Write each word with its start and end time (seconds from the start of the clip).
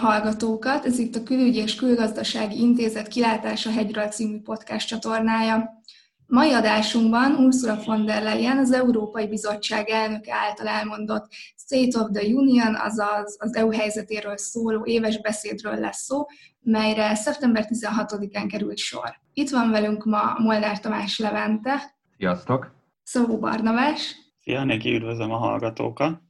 hallgatókat, 0.00 0.84
ez 0.84 0.98
itt 0.98 1.16
a 1.16 1.22
Külügyi 1.22 1.58
és 1.58 1.74
Külgazdasági 1.74 2.60
Intézet 2.60 3.08
Kilátása 3.08 3.70
hegyről 3.70 4.06
című 4.06 4.40
podcast 4.40 4.88
csatornája. 4.88 5.82
Mai 6.26 6.52
adásunkban 6.52 7.34
Ursula 7.34 7.82
von 7.84 8.04
der 8.04 8.22
Leyen, 8.22 8.58
az 8.58 8.72
Európai 8.72 9.28
Bizottság 9.28 9.88
elnöke 9.88 10.34
által 10.34 10.66
elmondott 10.66 11.26
State 11.56 11.98
of 11.98 12.10
the 12.12 12.26
Union, 12.26 12.74
azaz 12.74 13.36
az 13.38 13.54
EU 13.54 13.72
helyzetéről 13.72 14.36
szóló 14.36 14.84
éves 14.84 15.20
beszédről 15.20 15.74
lesz 15.74 16.02
szó, 16.02 16.24
melyre 16.60 17.14
szeptember 17.14 17.66
16-án 17.68 18.46
került 18.50 18.78
sor. 18.78 19.20
Itt 19.32 19.50
van 19.50 19.70
velünk 19.70 20.04
ma 20.04 20.34
Molnár 20.38 20.80
Tamás 20.80 21.18
Levente. 21.18 21.94
Sziasztok! 22.16 22.74
Szabó 23.02 23.38
Barnavás. 23.38 24.16
Szia, 24.40 24.64
neki 24.64 24.94
üdvözlöm 24.94 25.32
a 25.32 25.36
hallgatókat! 25.36 26.20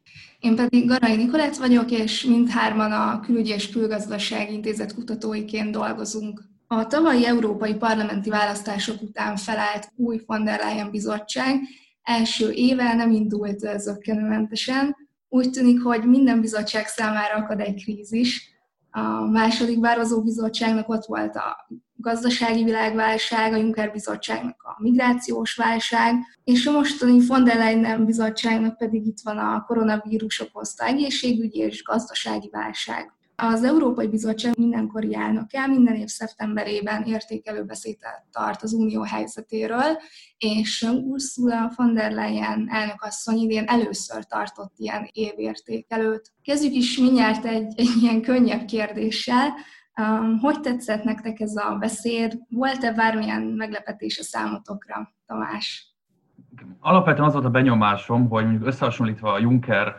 Én 0.40 0.56
pedig 0.56 0.86
Garai 0.86 1.16
Nikolett 1.16 1.56
vagyok, 1.56 1.90
és 1.90 2.24
mindhárman 2.24 2.92
a 2.92 3.20
Külügyi 3.20 3.50
és 3.50 3.70
Külgazdasági 3.70 4.52
Intézet 4.52 4.94
kutatóiként 4.94 5.70
dolgozunk. 5.70 6.42
A 6.66 6.86
tavalyi 6.86 7.26
európai 7.26 7.74
parlamenti 7.74 8.30
választások 8.30 9.02
után 9.02 9.36
felállt 9.36 9.92
új 9.96 10.22
von 10.26 10.44
der 10.44 10.58
Leyen 10.58 10.90
bizottság 10.90 11.60
első 12.02 12.50
éve 12.50 12.94
nem 12.94 13.10
indult 13.10 13.58
zöggenőmentesen. 13.76 14.96
Úgy 15.28 15.50
tűnik, 15.50 15.82
hogy 15.82 16.04
minden 16.04 16.40
bizottság 16.40 16.86
számára 16.86 17.34
akad 17.34 17.60
egy 17.60 17.82
krízis. 17.82 18.50
A 18.90 19.30
második 19.30 19.80
Bározó 19.80 20.22
bizottságnak 20.22 20.88
ott 20.88 21.04
volt 21.04 21.36
a 21.36 21.68
gazdasági 22.00 22.64
világválság, 22.64 23.52
a 23.52 23.56
Juncker 23.56 23.92
bizottságnak 23.92 24.62
a 24.62 24.82
migrációs 24.82 25.54
válság, 25.54 26.14
és 26.44 26.66
a 26.66 26.72
mostani 26.72 27.26
von 27.26 27.44
der 27.44 27.56
Leyen 27.56 28.04
bizottságnak 28.04 28.76
pedig 28.76 29.06
itt 29.06 29.20
van 29.22 29.38
a 29.38 29.64
koronavírus 29.66 30.40
okozta 30.40 30.84
egészségügyi 30.84 31.58
és 31.58 31.82
gazdasági 31.82 32.48
válság. 32.52 33.14
Az 33.42 33.64
Európai 33.64 34.06
Bizottság 34.06 34.58
mindenkori 34.58 35.14
elnöke 35.14 35.66
minden 35.66 35.94
év 35.94 36.08
szeptemberében 36.08 37.02
értékelő 37.02 37.64
beszédet 37.64 38.24
tart 38.32 38.62
az 38.62 38.72
unió 38.72 39.02
helyzetéről, 39.02 39.98
és 40.38 40.82
Ursula 40.82 41.72
von 41.76 41.94
der 41.94 42.12
Leyen 42.12 42.68
elnökasszony 42.70 43.38
idén 43.38 43.64
először 43.66 44.24
tartott 44.24 44.72
ilyen 44.76 45.08
évértékelőt. 45.12 46.32
Kezdjük 46.42 46.74
is 46.74 46.98
mindjárt 46.98 47.44
egy, 47.44 47.72
egy 47.76 47.90
ilyen 48.00 48.22
könnyebb 48.22 48.64
kérdéssel. 48.64 49.48
Hogy 50.40 50.60
tetszett 50.60 51.04
nektek 51.04 51.40
ez 51.40 51.56
a 51.56 51.76
beszéd? 51.78 52.38
Volt-e 52.48 52.92
bármilyen 52.92 53.42
meglepetés 53.42 54.18
a 54.18 54.22
számotokra, 54.22 55.12
Tamás? 55.26 55.94
Alapvetően 56.80 57.26
az 57.26 57.32
volt 57.32 57.44
a 57.44 57.50
benyomásom, 57.50 58.28
hogy 58.28 58.44
mondjuk 58.44 58.66
összehasonlítva 58.66 59.32
a 59.32 59.38
Juncker 59.38 59.96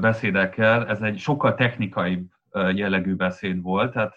beszédekkel, 0.00 0.86
ez 0.86 1.00
egy 1.00 1.18
sokkal 1.18 1.54
technikai 1.54 2.26
jellegű 2.74 3.14
beszéd 3.14 3.62
volt, 3.62 3.92
tehát 3.92 4.14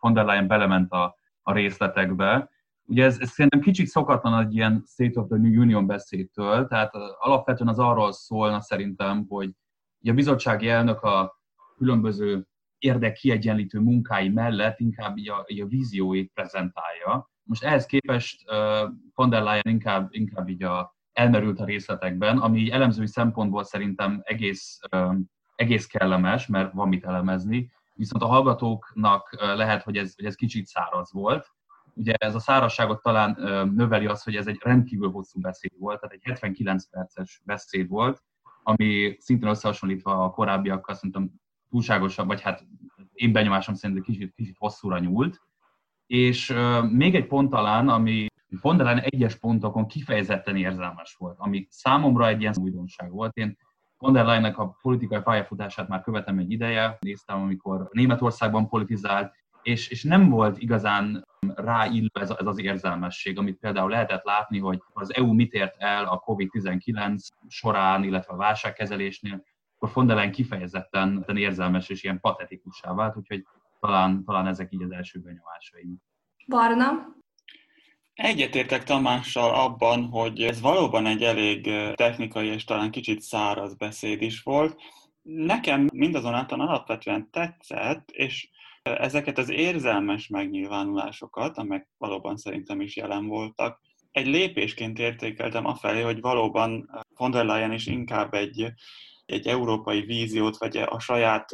von 0.00 0.12
der 0.12 0.24
Leyen 0.24 0.46
belement 0.46 0.92
a, 0.92 1.16
a 1.42 1.52
részletekbe. 1.52 2.50
Ugye 2.86 3.04
ez, 3.04 3.18
ez 3.20 3.30
szerintem 3.30 3.60
kicsit 3.60 3.86
szokatlan 3.86 4.40
egy 4.40 4.54
ilyen 4.54 4.84
State 4.86 5.20
of 5.20 5.26
the 5.26 5.36
Union 5.36 5.86
beszédtől, 5.86 6.66
tehát 6.66 6.94
alapvetően 7.18 7.68
az 7.68 7.78
arról 7.78 8.12
szólna 8.12 8.60
szerintem, 8.60 9.26
hogy 9.28 9.50
a 10.04 10.12
bizottsági 10.12 10.68
elnök 10.68 11.02
a 11.02 11.40
különböző 11.76 12.46
érdekkiegyenlítő 12.84 13.78
munkái 13.80 14.28
mellett 14.28 14.80
inkább 14.80 15.16
így 15.16 15.28
a, 15.28 15.44
így 15.46 15.60
a 15.60 15.66
vízióit 15.66 16.30
prezentálja. 16.34 17.30
Most 17.42 17.64
ehhez 17.64 17.86
képest 17.86 18.50
uh, 18.50 18.90
von 19.14 19.30
der 19.30 19.42
Leyen 19.42 19.68
inkább, 19.68 20.08
inkább 20.10 20.48
így 20.48 20.62
a, 20.62 20.96
elmerült 21.12 21.60
a 21.60 21.64
részletekben, 21.64 22.38
ami 22.38 22.70
elemzői 22.70 23.06
szempontból 23.06 23.64
szerintem 23.64 24.20
egész, 24.24 24.78
uh, 24.96 25.14
egész 25.54 25.86
kellemes, 25.86 26.46
mert 26.46 26.72
van 26.72 26.88
mit 26.88 27.04
elemezni, 27.04 27.72
viszont 27.94 28.22
a 28.22 28.26
hallgatóknak 28.26 29.36
lehet, 29.40 29.82
hogy 29.82 29.96
ez, 29.96 30.14
hogy 30.14 30.24
ez 30.24 30.34
kicsit 30.34 30.66
száraz 30.66 31.12
volt. 31.12 31.52
Ugye 31.94 32.14
ez 32.14 32.34
a 32.34 32.38
szárazságot 32.38 33.02
talán 33.02 33.38
növeli 33.74 34.06
az, 34.06 34.22
hogy 34.22 34.36
ez 34.36 34.46
egy 34.46 34.58
rendkívül 34.62 35.10
hosszú 35.10 35.40
beszéd 35.40 35.72
volt, 35.78 36.00
tehát 36.00 36.14
egy 36.14 36.24
79 36.24 36.90
perces 36.90 37.40
beszéd 37.44 37.88
volt, 37.88 38.22
ami 38.62 39.16
szintén 39.18 39.48
összehasonlítva 39.48 40.24
a 40.24 40.30
korábbiakkal 40.30 40.94
szerintem 40.94 41.30
túlságosabb, 41.74 42.26
vagy 42.26 42.40
hát 42.40 42.66
én 43.12 43.32
benyomásom 43.32 43.74
szerint 43.74 44.04
kicsit, 44.04 44.34
kicsit 44.34 44.56
hosszúra 44.58 44.98
nyúlt. 44.98 45.40
És 46.06 46.54
még 46.90 47.14
egy 47.14 47.26
pont 47.26 47.50
talán, 47.50 47.88
ami 47.88 48.26
der 48.62 48.76
Leyen 48.76 48.98
egyes 48.98 49.36
pontokon 49.36 49.86
kifejezetten 49.86 50.56
érzelmes 50.56 51.14
volt, 51.18 51.36
ami 51.38 51.66
számomra 51.70 52.28
egy 52.28 52.40
ilyen 52.40 52.54
újdonság 52.60 53.10
volt. 53.10 53.36
Én 53.36 53.56
von 53.98 54.12
der 54.12 54.24
Leyennek 54.24 54.58
a 54.58 54.76
politikai 54.82 55.20
pályafutását 55.20 55.88
már 55.88 56.02
követem 56.02 56.38
egy 56.38 56.50
ideje, 56.50 56.96
néztem, 57.00 57.42
amikor 57.42 57.88
Németországban 57.90 58.68
politizált, 58.68 59.32
és, 59.62 59.88
és 59.88 60.02
nem 60.02 60.28
volt 60.28 60.58
igazán 60.58 61.24
ráillő 61.54 62.10
ez, 62.12 62.30
ez 62.30 62.46
az 62.46 62.60
érzelmesség, 62.60 63.38
amit 63.38 63.58
például 63.58 63.90
lehetett 63.90 64.24
látni, 64.24 64.58
hogy 64.58 64.82
az 64.92 65.14
EU 65.14 65.32
mit 65.32 65.52
ért 65.52 65.74
el 65.78 66.04
a 66.04 66.22
COVID-19 66.26 67.18
során, 67.48 68.04
illetve 68.04 68.32
a 68.32 68.36
válságkezelésnél, 68.36 69.42
akkor 69.78 69.88
Leyen 70.14 70.32
kifejezetten 70.32 71.24
érzelmes 71.34 71.88
és 71.88 72.02
ilyen 72.02 72.20
patetikussá 72.20 72.94
vált, 72.94 73.16
úgyhogy 73.16 73.44
talán, 73.80 74.24
talán 74.24 74.46
ezek 74.46 74.72
így 74.72 74.82
az 74.82 74.90
első 74.90 75.20
benyomásaim. 75.20 75.96
Barna? 76.48 77.12
Egyetértek 78.14 78.84
Tamással 78.84 79.54
abban, 79.54 80.04
hogy 80.04 80.42
ez 80.42 80.60
valóban 80.60 81.06
egy 81.06 81.22
elég 81.22 81.70
technikai 81.94 82.46
és 82.46 82.64
talán 82.64 82.90
kicsit 82.90 83.20
száraz 83.20 83.74
beszéd 83.74 84.22
is 84.22 84.42
volt. 84.42 84.80
Nekem 85.22 85.88
mindazonáltal 85.92 86.60
alapvetően 86.60 87.30
tetszett, 87.30 88.10
és 88.10 88.48
ezeket 88.82 89.38
az 89.38 89.50
érzelmes 89.50 90.28
megnyilvánulásokat, 90.28 91.58
amelyek 91.58 91.88
valóban 91.98 92.36
szerintem 92.36 92.80
is 92.80 92.96
jelen 92.96 93.26
voltak, 93.26 93.80
egy 94.14 94.26
lépésként 94.26 94.98
értékeltem 94.98 95.66
afelé, 95.66 96.00
hogy 96.02 96.20
valóban 96.20 96.90
von 97.16 97.30
der 97.30 97.44
Leyen 97.44 97.72
is 97.72 97.86
inkább 97.86 98.34
egy 98.34 98.72
egy 99.26 99.46
európai 99.46 100.00
víziót, 100.00 100.56
vagy 100.56 100.76
a 100.76 100.98
saját, 100.98 101.52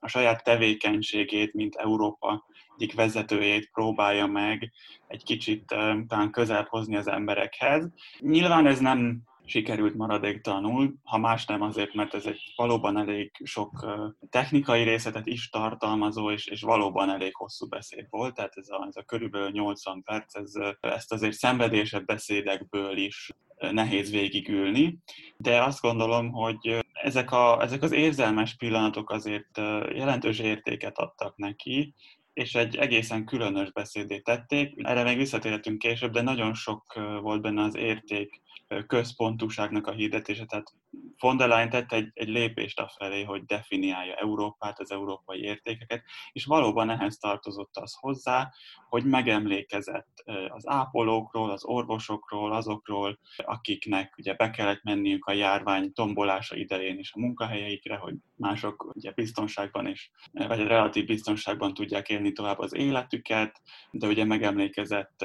a 0.00 0.08
saját 0.08 0.44
tevékenységét, 0.44 1.54
mint 1.54 1.74
Európa 1.74 2.44
egyik 2.76 2.94
vezetőjét 2.94 3.70
próbálja 3.72 4.26
meg 4.26 4.72
egy 5.06 5.24
kicsit 5.24 5.64
talán 6.08 6.30
közel 6.30 6.66
hozni 6.70 6.96
az 6.96 7.08
emberekhez. 7.08 7.88
Nyilván 8.18 8.66
ez 8.66 8.78
nem 8.78 9.22
sikerült 9.44 9.94
maradéktalanul, 9.94 10.94
ha 11.04 11.18
más 11.18 11.46
nem 11.46 11.62
azért, 11.62 11.94
mert 11.94 12.14
ez 12.14 12.26
egy 12.26 12.52
valóban 12.56 12.96
elég 12.96 13.30
sok 13.44 13.86
technikai 14.30 14.82
részletet 14.82 15.26
is 15.26 15.48
tartalmazó, 15.48 16.30
és, 16.30 16.46
és 16.46 16.62
valóban 16.62 17.10
elég 17.10 17.34
hosszú 17.34 17.68
beszéd 17.68 18.06
volt, 18.10 18.34
tehát 18.34 18.52
ez 18.56 18.68
a, 18.68 18.86
ez 18.88 18.96
a 18.96 19.02
körülbelül 19.02 19.50
80 19.50 20.02
perc, 20.02 20.34
ez, 20.34 20.52
ezt 20.80 21.12
azért 21.12 21.34
szenvedésebb 21.34 22.04
beszédekből 22.04 22.96
is 22.96 23.30
nehéz 23.70 24.10
végigülni, 24.10 24.98
de 25.36 25.62
azt 25.62 25.80
gondolom, 25.80 26.30
hogy 26.30 26.84
ezek, 26.92 27.32
a, 27.32 27.62
ezek 27.62 27.82
az 27.82 27.92
érzelmes 27.92 28.54
pillanatok 28.54 29.10
azért 29.10 29.56
jelentős 29.94 30.38
értéket 30.38 30.98
adtak 30.98 31.36
neki, 31.36 31.94
és 32.32 32.54
egy 32.54 32.76
egészen 32.76 33.24
különös 33.24 33.72
beszédét 33.72 34.24
tették. 34.24 34.74
Erre 34.76 35.02
még 35.02 35.16
visszatérhetünk 35.16 35.78
később, 35.78 36.12
de 36.12 36.22
nagyon 36.22 36.54
sok 36.54 37.00
volt 37.20 37.40
benne 37.42 37.62
az 37.62 37.76
érték 37.76 38.40
központúságnak 38.86 39.86
a 39.86 39.92
hirdetése, 39.92 40.44
tehát 40.44 40.72
von 41.18 41.36
der 41.36 41.48
Leyen 41.48 41.70
tette 41.70 41.96
egy, 41.96 42.10
egy 42.14 42.28
lépést 42.28 42.80
afelé, 42.80 43.22
hogy 43.22 43.44
definiálja 43.44 44.14
Európát, 44.14 44.80
az 44.80 44.90
európai 44.90 45.40
értékeket, 45.40 46.02
és 46.32 46.44
valóban 46.44 46.90
ehhez 46.90 47.16
tartozott 47.16 47.76
az 47.76 47.96
hozzá, 48.00 48.52
hogy 48.88 49.04
megemlékezett 49.04 50.22
az 50.48 50.68
ápolókról, 50.68 51.50
az 51.50 51.64
orvosokról, 51.64 52.52
azokról, 52.52 53.18
akiknek 53.36 54.14
ugye 54.18 54.34
be 54.34 54.50
kellett 54.50 54.82
menniük 54.82 55.24
a 55.24 55.32
járvány 55.32 55.92
tombolása 55.92 56.56
idején 56.56 56.98
is 56.98 57.12
a 57.12 57.20
munkahelyeikre, 57.20 57.96
hogy 57.96 58.14
mások 58.36 58.90
ugye 58.94 59.12
biztonságban 59.12 59.86
is, 59.86 60.10
vagy 60.32 60.66
relatív 60.66 61.06
biztonságban 61.06 61.74
tudják 61.74 62.08
élni 62.08 62.32
tovább 62.32 62.58
az 62.58 62.74
életüket, 62.74 63.60
de 63.90 64.06
ugye 64.06 64.24
megemlékezett 64.24 65.24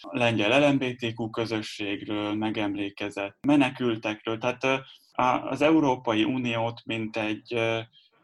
lengyel 0.00 0.70
LMBTQ 0.70 1.30
közösségről, 1.30 2.34
megemlékezett 2.34 3.36
menekültekről, 3.40 4.38
tehát 4.38 4.64
az 5.12 5.62
Európai 5.62 6.24
Uniót, 6.24 6.80
mint 6.84 7.16
egy, 7.16 7.54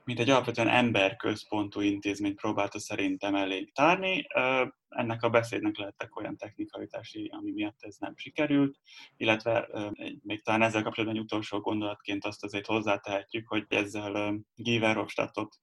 mint 0.05 0.19
egy 0.19 0.31
alapvetően 0.31 0.69
emberközpontú 0.69 1.81
intézményt 1.81 2.41
próbálta 2.41 2.79
szerintem 2.79 3.35
elég 3.35 3.73
tárni 3.73 4.27
ennek 4.89 5.23
a 5.23 5.31
beszédnek 5.31 5.77
lehettek 5.77 6.17
olyan 6.17 6.37
technikalitásai, 6.37 7.29
ami 7.29 7.51
miatt 7.51 7.79
ez 7.81 7.97
nem 7.99 8.17
sikerült, 8.17 8.79
illetve 9.17 9.69
még 10.23 10.43
talán 10.43 10.63
ezzel 10.63 10.83
kapcsolatban 10.83 11.19
egy 11.19 11.25
utolsó 11.25 11.61
gondolatként 11.61 12.25
azt 12.25 12.45
azért 12.45 12.67
hozzátehetjük, 12.67 13.49
hogy 13.49 13.65
ezzel 13.69 14.39
Guy 14.55 14.79
Verhofstadtot 14.79 15.57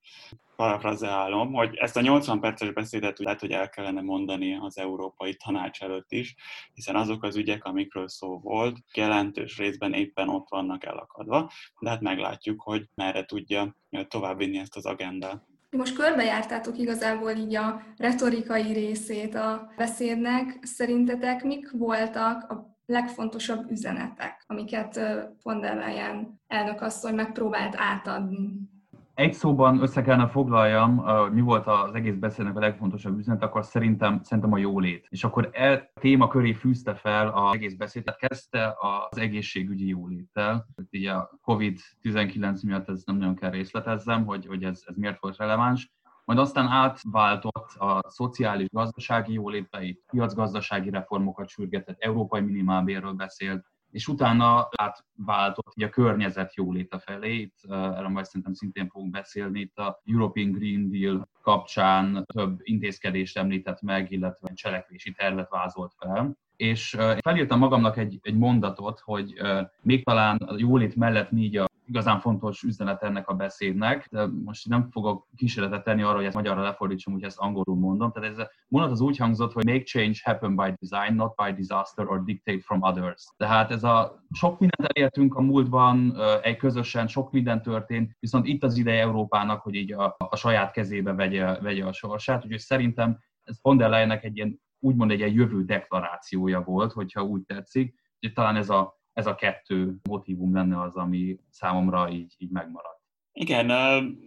parafrazeálom, 0.56 1.52
hogy 1.52 1.74
ezt 1.74 1.96
a 1.96 2.00
80 2.00 2.40
perces 2.40 2.72
beszédet 2.72 3.18
lehet, 3.18 3.40
hogy 3.40 3.50
el 3.50 3.68
kellene 3.68 4.00
mondani 4.00 4.56
az 4.56 4.78
Európai 4.78 5.34
Tanács 5.34 5.82
előtt 5.82 6.12
is, 6.12 6.34
hiszen 6.72 6.96
azok 6.96 7.22
az 7.22 7.36
ügyek, 7.36 7.64
amikről 7.64 8.08
szó 8.08 8.38
volt, 8.38 8.78
jelentős 8.94 9.56
részben 9.58 9.92
éppen 9.92 10.28
ott 10.28 10.48
vannak 10.48 10.84
elakadva, 10.84 11.50
de 11.80 11.90
hát 11.90 12.00
meglátjuk, 12.00 12.62
hogy 12.62 12.88
merre 12.94 13.24
tudja 13.24 13.76
továbbvinni 14.08 14.58
ezt 14.58 14.76
az 14.76 14.86
agendát. 14.86 15.53
Most 15.76 15.96
körbejártátok 15.96 16.78
igazából 16.78 17.30
így 17.30 17.54
a 17.54 17.82
retorikai 17.96 18.72
részét 18.72 19.34
a 19.34 19.72
beszédnek. 19.76 20.58
Szerintetek 20.62 21.44
mik 21.44 21.70
voltak 21.70 22.50
a 22.50 22.76
legfontosabb 22.86 23.70
üzenetek, 23.70 24.44
amiket 24.46 25.00
von 25.42 25.60
der 25.60 25.76
Leyen 25.76 26.40
elnökasszony 26.46 27.14
megpróbált 27.14 27.74
átadni? 27.76 28.63
Egy 29.14 29.32
szóban 29.32 29.82
össze 29.82 30.02
kellene 30.02 30.28
foglaljam, 30.28 31.04
mi 31.32 31.40
volt 31.40 31.66
az 31.66 31.94
egész 31.94 32.14
beszédnek 32.14 32.56
a 32.56 32.60
legfontosabb 32.60 33.18
üzenet, 33.18 33.42
akkor 33.42 33.64
szerintem, 33.64 34.22
szerintem 34.22 34.52
a 34.52 34.58
jólét. 34.58 35.06
És 35.10 35.24
akkor 35.24 35.48
e 35.52 35.92
téma 36.00 36.28
köré 36.28 36.52
fűzte 36.52 36.94
fel 36.94 37.28
az 37.28 37.54
egész 37.54 37.74
beszédet, 37.74 38.16
kezdte 38.16 38.76
az 38.80 39.18
egészségügyi 39.18 39.88
jóléttel. 39.88 40.66
Ugye 40.92 41.12
a 41.12 41.30
COVID-19 41.46 42.64
miatt 42.64 42.88
ez 42.88 43.02
nem 43.04 43.16
nagyon 43.16 43.34
kell 43.34 43.50
részletezzem, 43.50 44.24
hogy, 44.24 44.46
hogy 44.46 44.62
ez, 44.62 44.82
ez 44.86 44.96
miért 44.96 45.20
volt 45.20 45.36
releváns 45.36 45.92
majd 46.24 46.38
aztán 46.38 46.66
átváltott 46.66 47.72
a 47.78 48.00
szociális 48.08 48.68
gazdasági 48.70 49.32
jólétbe, 49.32 49.96
piacgazdasági 50.10 50.90
reformokat 50.90 51.48
sürgetett, 51.48 51.96
európai 51.98 52.40
minimálbérről 52.40 53.12
beszélt, 53.12 53.66
és 53.94 54.08
utána 54.08 54.68
átváltott 54.76 55.74
a 55.74 55.88
környezet 55.88 56.54
jóléte 56.54 56.98
felé, 56.98 57.34
itt 57.34 57.58
erről 57.68 58.08
majd 58.08 58.24
szerintem 58.24 58.52
szintén 58.52 58.88
fogunk 58.88 59.10
beszélni, 59.10 59.60
itt 59.60 59.78
a 59.78 60.00
European 60.04 60.52
Green 60.52 60.90
Deal 60.90 61.28
kapcsán 61.42 62.24
több 62.34 62.58
intézkedést 62.62 63.38
említett 63.38 63.82
meg, 63.82 64.10
illetve 64.10 64.52
cselekvési 64.54 65.12
tervet 65.12 65.48
vázolt 65.50 65.92
fel. 65.98 66.38
És 66.56 66.96
felírtam 67.20 67.58
magamnak 67.58 67.96
egy, 67.96 68.18
egy 68.22 68.36
mondatot, 68.36 69.00
hogy 69.00 69.34
még 69.82 70.04
talán 70.04 70.36
a 70.36 70.54
jólét 70.58 70.96
mellett 70.96 71.32
így 71.32 71.56
a 71.56 71.68
igazán 71.86 72.20
fontos 72.20 72.62
üzenet 72.62 73.02
ennek 73.02 73.28
a 73.28 73.34
beszédnek, 73.34 74.08
de 74.10 74.26
most 74.44 74.68
nem 74.68 74.90
fogok 74.90 75.26
kísérletet 75.36 75.84
tenni 75.84 76.02
arra, 76.02 76.16
hogy 76.16 76.24
ezt 76.24 76.34
magyarra 76.34 76.62
lefordítsam, 76.62 77.14
úgy 77.14 77.22
ezt 77.22 77.38
angolul 77.38 77.76
mondom. 77.76 78.12
Tehát 78.12 78.30
ez 78.30 78.38
a 78.38 78.50
mondat 78.68 78.90
az 78.90 79.00
úgy 79.00 79.16
hangzott, 79.16 79.52
hogy 79.52 79.64
make 79.64 79.82
change 79.82 80.18
happen 80.22 80.56
by 80.56 80.74
design, 80.80 81.14
not 81.14 81.34
by 81.34 81.52
disaster 81.52 82.08
or 82.08 82.24
dictate 82.24 82.60
from 82.60 82.82
others. 82.82 83.24
Tehát 83.36 83.70
ez 83.70 83.84
a 83.84 84.24
sok 84.32 84.58
mindent 84.58 84.92
elértünk 84.92 85.34
a 85.34 85.40
múltban, 85.40 86.16
egy 86.42 86.56
közösen 86.56 87.06
sok 87.06 87.32
minden 87.32 87.62
történt, 87.62 88.16
viszont 88.20 88.46
itt 88.46 88.62
az 88.62 88.76
ideje 88.76 89.00
Európának, 89.00 89.60
hogy 89.60 89.74
így 89.74 89.92
a, 89.92 90.16
a 90.18 90.36
saját 90.36 90.72
kezébe 90.72 91.12
vegye, 91.12 91.60
vegye 91.60 91.84
a 91.84 91.92
sorsát, 91.92 92.44
úgyhogy 92.44 92.58
szerintem 92.58 93.18
ez 93.44 93.58
von 93.62 93.76
der 93.76 93.88
Leyennek 93.88 94.24
egy 94.24 94.36
ilyen, 94.36 94.60
úgymond 94.78 95.10
egy 95.10 95.18
ilyen 95.18 95.32
jövő 95.32 95.64
deklarációja 95.64 96.60
volt, 96.60 96.92
hogyha 96.92 97.22
úgy 97.22 97.42
tetszik, 97.42 97.94
hogy 98.20 98.32
talán 98.32 98.56
ez 98.56 98.70
a 98.70 99.02
ez 99.14 99.26
a 99.26 99.34
kettő 99.34 99.96
motivum 100.08 100.54
lenne 100.54 100.80
az, 100.80 100.96
ami 100.96 101.36
számomra 101.50 102.10
így, 102.10 102.34
így 102.38 102.50
megmaradt. 102.50 103.02
Igen, 103.36 103.70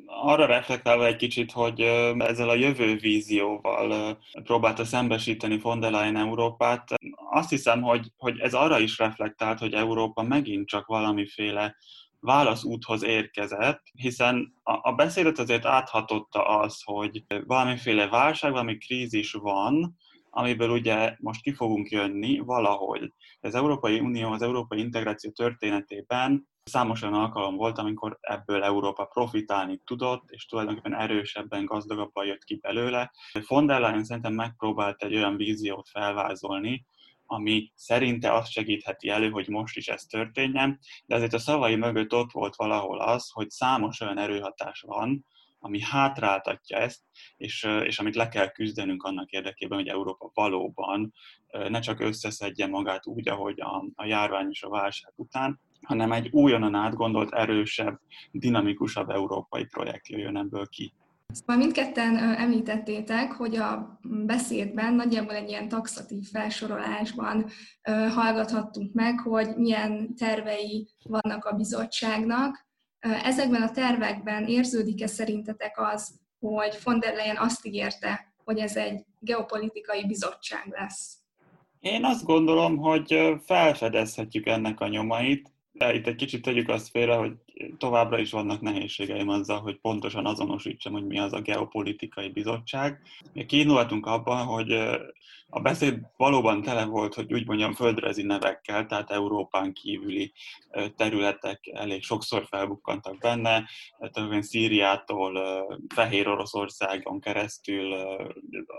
arra 0.05 0.45
reflektálva 0.45 1.05
egy 1.05 1.15
kicsit, 1.15 1.51
hogy 1.51 1.81
ezzel 2.17 2.49
a 2.49 2.55
jövő 2.55 2.95
vízióval 2.95 4.17
próbálta 4.43 4.85
szembesíteni 4.85 5.57
von 5.59 5.79
der 5.79 5.91
Leyen 5.91 6.17
Európát, 6.17 6.93
azt 7.29 7.49
hiszem, 7.49 7.81
hogy, 7.81 8.11
hogy 8.17 8.39
ez 8.39 8.53
arra 8.53 8.79
is 8.79 8.97
reflektált, 8.97 9.59
hogy 9.59 9.73
Európa 9.73 10.23
megint 10.23 10.67
csak 10.67 10.85
valamiféle 10.85 11.75
válaszúthoz 12.19 13.03
érkezett, 13.03 13.81
hiszen 13.93 14.53
a, 14.63 14.89
a 14.89 14.93
beszédet 14.93 15.39
azért 15.39 15.65
áthatotta 15.65 16.45
az, 16.59 16.81
hogy 16.83 17.25
valamiféle 17.45 18.07
válság, 18.07 18.51
valami 18.51 18.77
krízis 18.77 19.31
van, 19.31 19.97
amiből 20.37 20.69
ugye 20.69 21.15
most 21.19 21.41
ki 21.41 21.53
fogunk 21.53 21.89
jönni 21.89 22.39
valahogy. 22.39 23.13
Az 23.39 23.55
Európai 23.55 23.99
Unió, 23.99 24.31
az 24.31 24.41
Európai 24.41 24.79
Integráció 24.79 25.31
történetében 25.31 26.47
számos 26.63 27.01
olyan 27.01 27.13
alkalom 27.13 27.55
volt, 27.55 27.77
amikor 27.77 28.17
ebből 28.21 28.63
Európa 28.63 29.05
profitálni 29.05 29.81
tudott, 29.85 30.23
és 30.27 30.45
tulajdonképpen 30.45 30.95
erősebben, 30.95 31.65
gazdagabban 31.65 32.25
jött 32.25 32.43
ki 32.43 32.55
belőle. 32.55 33.11
Von 33.47 33.65
der 33.65 33.79
Leyen 33.79 34.03
szerintem 34.03 34.33
megpróbált 34.33 35.03
egy 35.03 35.15
olyan 35.15 35.37
víziót 35.37 35.89
felvázolni, 35.89 36.85
ami 37.25 37.71
szerinte 37.75 38.33
azt 38.33 38.51
segítheti 38.51 39.09
elő, 39.09 39.29
hogy 39.29 39.47
most 39.47 39.77
is 39.77 39.87
ez 39.87 40.03
történjen, 40.03 40.79
de 41.05 41.15
azért 41.15 41.33
a 41.33 41.39
szavai 41.39 41.75
mögött 41.75 42.13
ott 42.13 42.31
volt 42.31 42.55
valahol 42.55 42.99
az, 42.99 43.29
hogy 43.29 43.49
számos 43.49 44.01
olyan 44.01 44.17
erőhatás 44.17 44.81
van, 44.87 45.25
ami 45.59 45.81
hátráltatja 45.81 46.77
ezt, 46.77 47.01
és, 47.38 47.68
és 47.83 48.00
amit 48.00 48.15
le 48.15 48.27
kell 48.27 48.48
küzdenünk 48.48 49.04
annak 49.04 49.30
érdekében, 49.30 49.77
hogy 49.77 49.88
Európa 49.88 50.31
valóban 50.33 51.13
ne 51.51 51.80
csak 51.80 52.00
összeszedje 52.00 52.68
magát 52.68 53.06
úgy, 53.06 53.30
ahogy 53.30 53.62
a, 53.62 53.86
a 53.95 54.06
járvány 54.06 54.48
és 54.50 54.63
a 54.63 54.69
válság 54.69 55.13
után, 55.15 55.59
hanem 55.81 56.12
egy 56.12 56.30
újonnan 56.31 56.75
átgondolt, 56.75 57.33
erősebb, 57.33 58.00
dinamikusabb 58.31 59.09
európai 59.09 59.65
projekt 59.65 60.07
jöjjön 60.07 60.38
ebből 60.38 60.68
ki. 60.68 60.94
Szóval 61.33 61.57
mindketten 61.57 62.18
említettétek, 62.18 63.31
hogy 63.31 63.56
a 63.56 64.00
beszédben 64.25 64.94
nagyjából 64.94 65.36
egy 65.36 65.50
ilyen 65.50 65.68
taxatív 65.68 66.24
felsorolásban 66.31 67.45
hallgathattunk 68.13 68.94
meg, 68.94 69.19
hogy 69.19 69.56
milyen 69.56 70.15
tervei 70.15 70.88
vannak 71.04 71.45
a 71.45 71.56
bizottságnak, 71.56 72.66
Ezekben 72.99 73.61
a 73.61 73.71
tervekben 73.71 74.45
érződik-e 74.45 75.07
szerintetek 75.07 75.79
az, 75.79 76.19
hogy 76.39 76.77
von 76.83 76.99
der 76.99 77.13
Leyen 77.13 77.38
azt 77.38 77.65
ígérte, 77.65 78.33
hogy 78.44 78.59
ez 78.59 78.75
egy 78.75 79.05
geopolitikai 79.19 80.05
bizottság 80.07 80.67
lesz? 80.69 81.17
Én 81.79 82.05
azt 82.05 82.25
gondolom, 82.25 82.77
hogy 82.77 83.35
felfedezhetjük 83.45 84.45
ennek 84.45 84.79
a 84.79 84.88
nyomait, 84.88 85.51
de 85.77 85.94
itt 85.94 86.07
egy 86.07 86.15
kicsit 86.15 86.41
tegyük 86.41 86.69
azt 86.69 86.89
félre, 86.89 87.15
hogy 87.15 87.31
továbbra 87.77 88.19
is 88.19 88.31
vannak 88.31 88.62
nehézségeim 88.62 89.29
azzal, 89.29 89.59
hogy 89.59 89.79
pontosan 89.79 90.25
azonosítsam, 90.25 90.94
hogy 90.94 91.06
mi 91.06 91.19
az 91.19 91.33
a 91.33 91.41
geopolitikai 91.41 92.29
bizottság. 92.29 93.01
Kiindultunk 93.47 94.06
abban, 94.06 94.45
hogy 94.45 94.71
a 95.50 95.59
beszéd 95.59 96.00
valóban 96.18 96.62
tele 96.62 96.85
volt, 96.85 97.13
hogy 97.13 97.33
úgy 97.33 97.47
mondjam, 97.47 97.74
földrezi 97.74 98.24
nevekkel, 98.24 98.85
tehát 98.85 99.12
Európán 99.12 99.74
kívüli 99.74 100.33
területek 100.95 101.69
elég 101.74 102.03
sokszor 102.03 102.45
felbukkantak 102.50 103.18
benne, 103.18 103.69
tehát 104.12 104.44
Szíriától 104.44 105.39
Fehér 105.95 106.27
Oroszországon 106.27 107.19
keresztül 107.19 107.94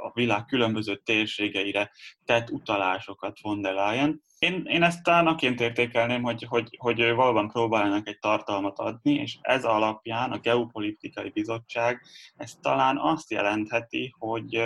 a 0.02 0.10
világ 0.14 0.44
különböző 0.44 0.96
térségeire 0.96 1.90
tett 2.24 2.50
utalásokat 2.50 3.38
von 3.40 3.60
der 3.60 3.74
Leyen. 3.74 4.22
Én, 4.38 4.64
én 4.64 4.82
ezt 4.82 5.02
tánaként 5.02 5.60
értékelném, 5.60 6.22
hogy, 6.22 6.44
hogy, 6.48 6.76
hogy 6.78 7.12
valóban 7.12 7.48
próbálnak 7.48 8.08
egy 8.08 8.18
tartalmat 8.18 8.78
adni, 8.78 9.14
és 9.14 9.38
ez 9.40 9.64
alapján 9.64 10.32
a 10.32 10.38
Geopolitikai 10.38 11.30
Bizottság 11.30 12.00
ez 12.36 12.54
talán 12.60 12.98
azt 12.98 13.30
jelentheti, 13.30 14.14
hogy, 14.18 14.62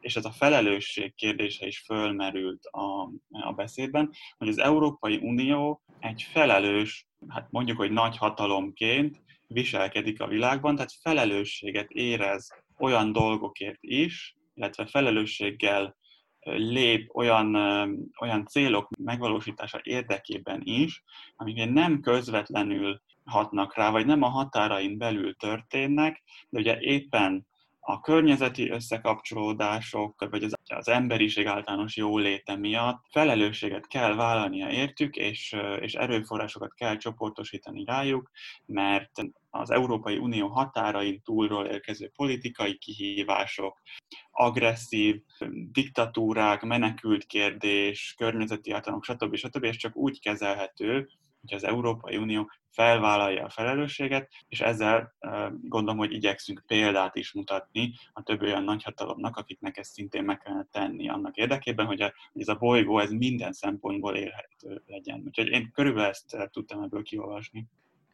és 0.00 0.16
ez 0.16 0.24
a 0.24 0.30
felelősség 0.30 1.14
kérdése 1.14 1.66
is 1.66 1.78
fölmerült 1.78 2.64
a, 2.64 3.10
a 3.30 3.52
beszédben, 3.52 4.10
hogy 4.38 4.48
az 4.48 4.58
Európai 4.58 5.16
Unió 5.16 5.82
egy 6.00 6.22
felelős, 6.22 7.06
hát 7.28 7.46
mondjuk, 7.50 7.76
hogy 7.76 7.90
nagy 7.90 8.16
hatalomként 8.16 9.22
viselkedik 9.46 10.20
a 10.20 10.26
világban, 10.26 10.74
tehát 10.74 10.92
felelősséget 11.00 11.90
érez 11.90 12.48
olyan 12.78 13.12
dolgokért 13.12 13.78
is, 13.80 14.36
illetve 14.54 14.86
felelősséggel 14.86 15.96
lép 16.54 17.16
olyan, 17.16 17.54
olyan 18.20 18.46
célok 18.46 18.88
megvalósítása 18.98 19.80
érdekében 19.82 20.60
is, 20.64 21.02
amik 21.36 21.70
nem 21.70 22.00
közvetlenül 22.00 23.00
hatnak 23.24 23.74
rá, 23.74 23.90
vagy 23.90 24.06
nem 24.06 24.22
a 24.22 24.28
határain 24.28 24.98
belül 24.98 25.36
történnek, 25.36 26.22
de 26.48 26.58
ugye 26.58 26.78
éppen 26.80 27.46
a 27.88 28.00
környezeti 28.00 28.70
összekapcsolódások, 28.70 30.26
vagy 30.30 30.42
az, 30.42 30.54
az 30.64 30.88
emberiség 30.88 31.46
általános 31.46 31.96
jóléte 31.96 32.56
miatt 32.56 33.04
felelősséget 33.10 33.86
kell 33.86 34.14
vállalnia 34.14 34.70
értük, 34.70 35.16
és, 35.16 35.56
és 35.80 35.94
erőforrásokat 35.94 36.74
kell 36.74 36.96
csoportosítani 36.96 37.84
rájuk, 37.84 38.30
mert 38.66 39.10
az 39.60 39.70
Európai 39.70 40.18
Unió 40.18 40.48
határain 40.48 41.22
túlról 41.22 41.66
érkező 41.66 42.12
politikai 42.16 42.78
kihívások, 42.78 43.82
agresszív 44.30 45.22
diktatúrák, 45.72 46.62
menekült 46.62 47.24
kérdés, 47.24 48.14
környezeti 48.16 48.70
általánok, 48.70 49.04
stb. 49.04 49.34
stb. 49.34 49.64
és 49.64 49.76
csak 49.76 49.96
úgy 49.96 50.20
kezelhető, 50.20 51.08
hogy 51.40 51.54
az 51.54 51.64
Európai 51.64 52.16
Unió 52.16 52.50
felvállalja 52.70 53.44
a 53.44 53.50
felelősséget, 53.50 54.30
és 54.48 54.60
ezzel 54.60 55.14
gondolom, 55.62 55.98
hogy 55.98 56.12
igyekszünk 56.12 56.62
példát 56.66 57.16
is 57.16 57.32
mutatni 57.32 57.92
a 58.12 58.22
több 58.22 58.42
olyan 58.42 58.64
nagyhatalomnak, 58.64 59.36
akiknek 59.36 59.76
ezt 59.76 59.92
szintén 59.92 60.24
meg 60.24 60.38
kellene 60.38 60.66
tenni 60.70 61.08
annak 61.08 61.36
érdekében, 61.36 61.86
hogy 61.86 62.00
ez 62.34 62.48
a 62.48 62.54
bolygó 62.54 62.98
ez 62.98 63.10
minden 63.10 63.52
szempontból 63.52 64.16
élhető 64.16 64.82
legyen. 64.86 65.22
Úgyhogy 65.26 65.48
én 65.48 65.70
körülbelül 65.72 66.08
ezt 66.08 66.48
tudtam 66.50 66.82
ebből 66.82 67.02
kiolvasni. 67.02 67.66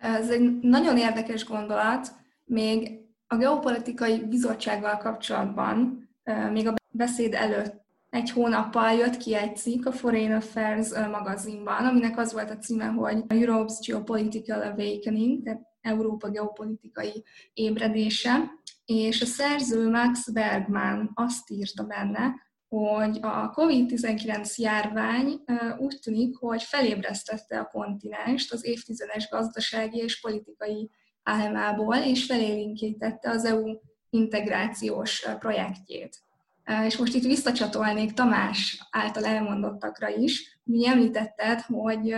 Ez 0.02 0.30
egy 0.30 0.59
nagyon 0.61 0.97
érdekes 0.97 1.44
gondolat, 1.44 2.12
még 2.44 3.00
a 3.26 3.37
geopolitikai 3.37 4.25
bizottsággal 4.25 4.97
kapcsolatban, 4.97 6.09
még 6.52 6.66
a 6.66 6.75
beszéd 6.90 7.35
előtt 7.35 7.80
egy 8.11 8.30
hónappal 8.30 8.92
jött 8.92 9.16
ki 9.16 9.35
egy 9.35 9.56
cikk 9.56 9.87
a 9.87 9.92
Foreign 9.92 10.32
Affairs 10.32 10.90
magazinban, 11.11 11.87
aminek 11.87 12.18
az 12.18 12.32
volt 12.32 12.50
a 12.50 12.59
címe, 12.59 12.87
hogy 12.87 13.25
Europe's 13.28 13.75
Geopolitical 13.87 14.61
Awakening, 14.61 15.42
tehát 15.42 15.62
Európa 15.80 16.30
geopolitikai 16.30 17.25
ébredése, 17.52 18.50
és 18.85 19.23
a 19.23 19.26
szerző 19.26 19.90
Max 19.90 20.30
Bergman 20.30 21.11
azt 21.14 21.50
írta 21.50 21.85
benne, 21.85 22.35
hogy 22.72 23.18
a 23.20 23.50
COVID-19 23.50 24.54
járvány 24.56 25.40
úgy 25.78 25.98
tűnik, 26.02 26.36
hogy 26.36 26.62
felébresztette 26.62 27.58
a 27.58 27.68
kontinenst 27.72 28.52
az 28.52 28.66
évtizedes 28.66 29.28
gazdasági 29.28 29.98
és 29.98 30.20
politikai 30.20 30.90
álmából, 31.22 31.96
és 31.96 32.24
felélinkítette 32.24 33.30
az 33.30 33.44
EU 33.44 33.64
integrációs 34.10 35.26
projektjét. 35.38 36.18
És 36.86 36.96
most 36.96 37.14
itt 37.14 37.24
visszacsatolnék 37.24 38.12
Tamás 38.12 38.88
által 38.90 39.24
elmondottakra 39.24 40.08
is. 40.08 40.58
Mi 40.64 40.88
említetted, 40.88 41.60
hogy 41.60 42.14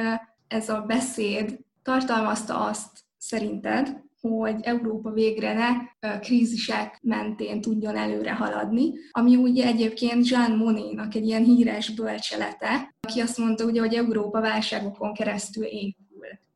ez 0.48 0.68
a 0.68 0.80
beszéd 0.80 1.58
tartalmazta 1.82 2.64
azt 2.64 2.98
szerinted, 3.18 4.02
hogy 4.30 4.56
Európa 4.62 5.10
végre 5.10 5.52
ne 5.54 6.18
krízisek 6.18 6.98
mentén 7.02 7.60
tudjon 7.60 7.96
előre 7.96 8.32
haladni, 8.32 8.92
ami 9.10 9.36
ugye 9.36 9.66
egyébként 9.66 10.28
Jean 10.28 10.56
Monnet-nak 10.56 11.14
egy 11.14 11.26
ilyen 11.26 11.44
híres 11.44 11.90
bölcselete, 11.94 12.94
aki 13.00 13.20
azt 13.20 13.38
mondta 13.38 13.64
ugye, 13.64 13.80
hogy 13.80 13.94
Európa 13.94 14.40
válságokon 14.40 15.14
keresztül 15.14 15.64
épül. 15.64 16.02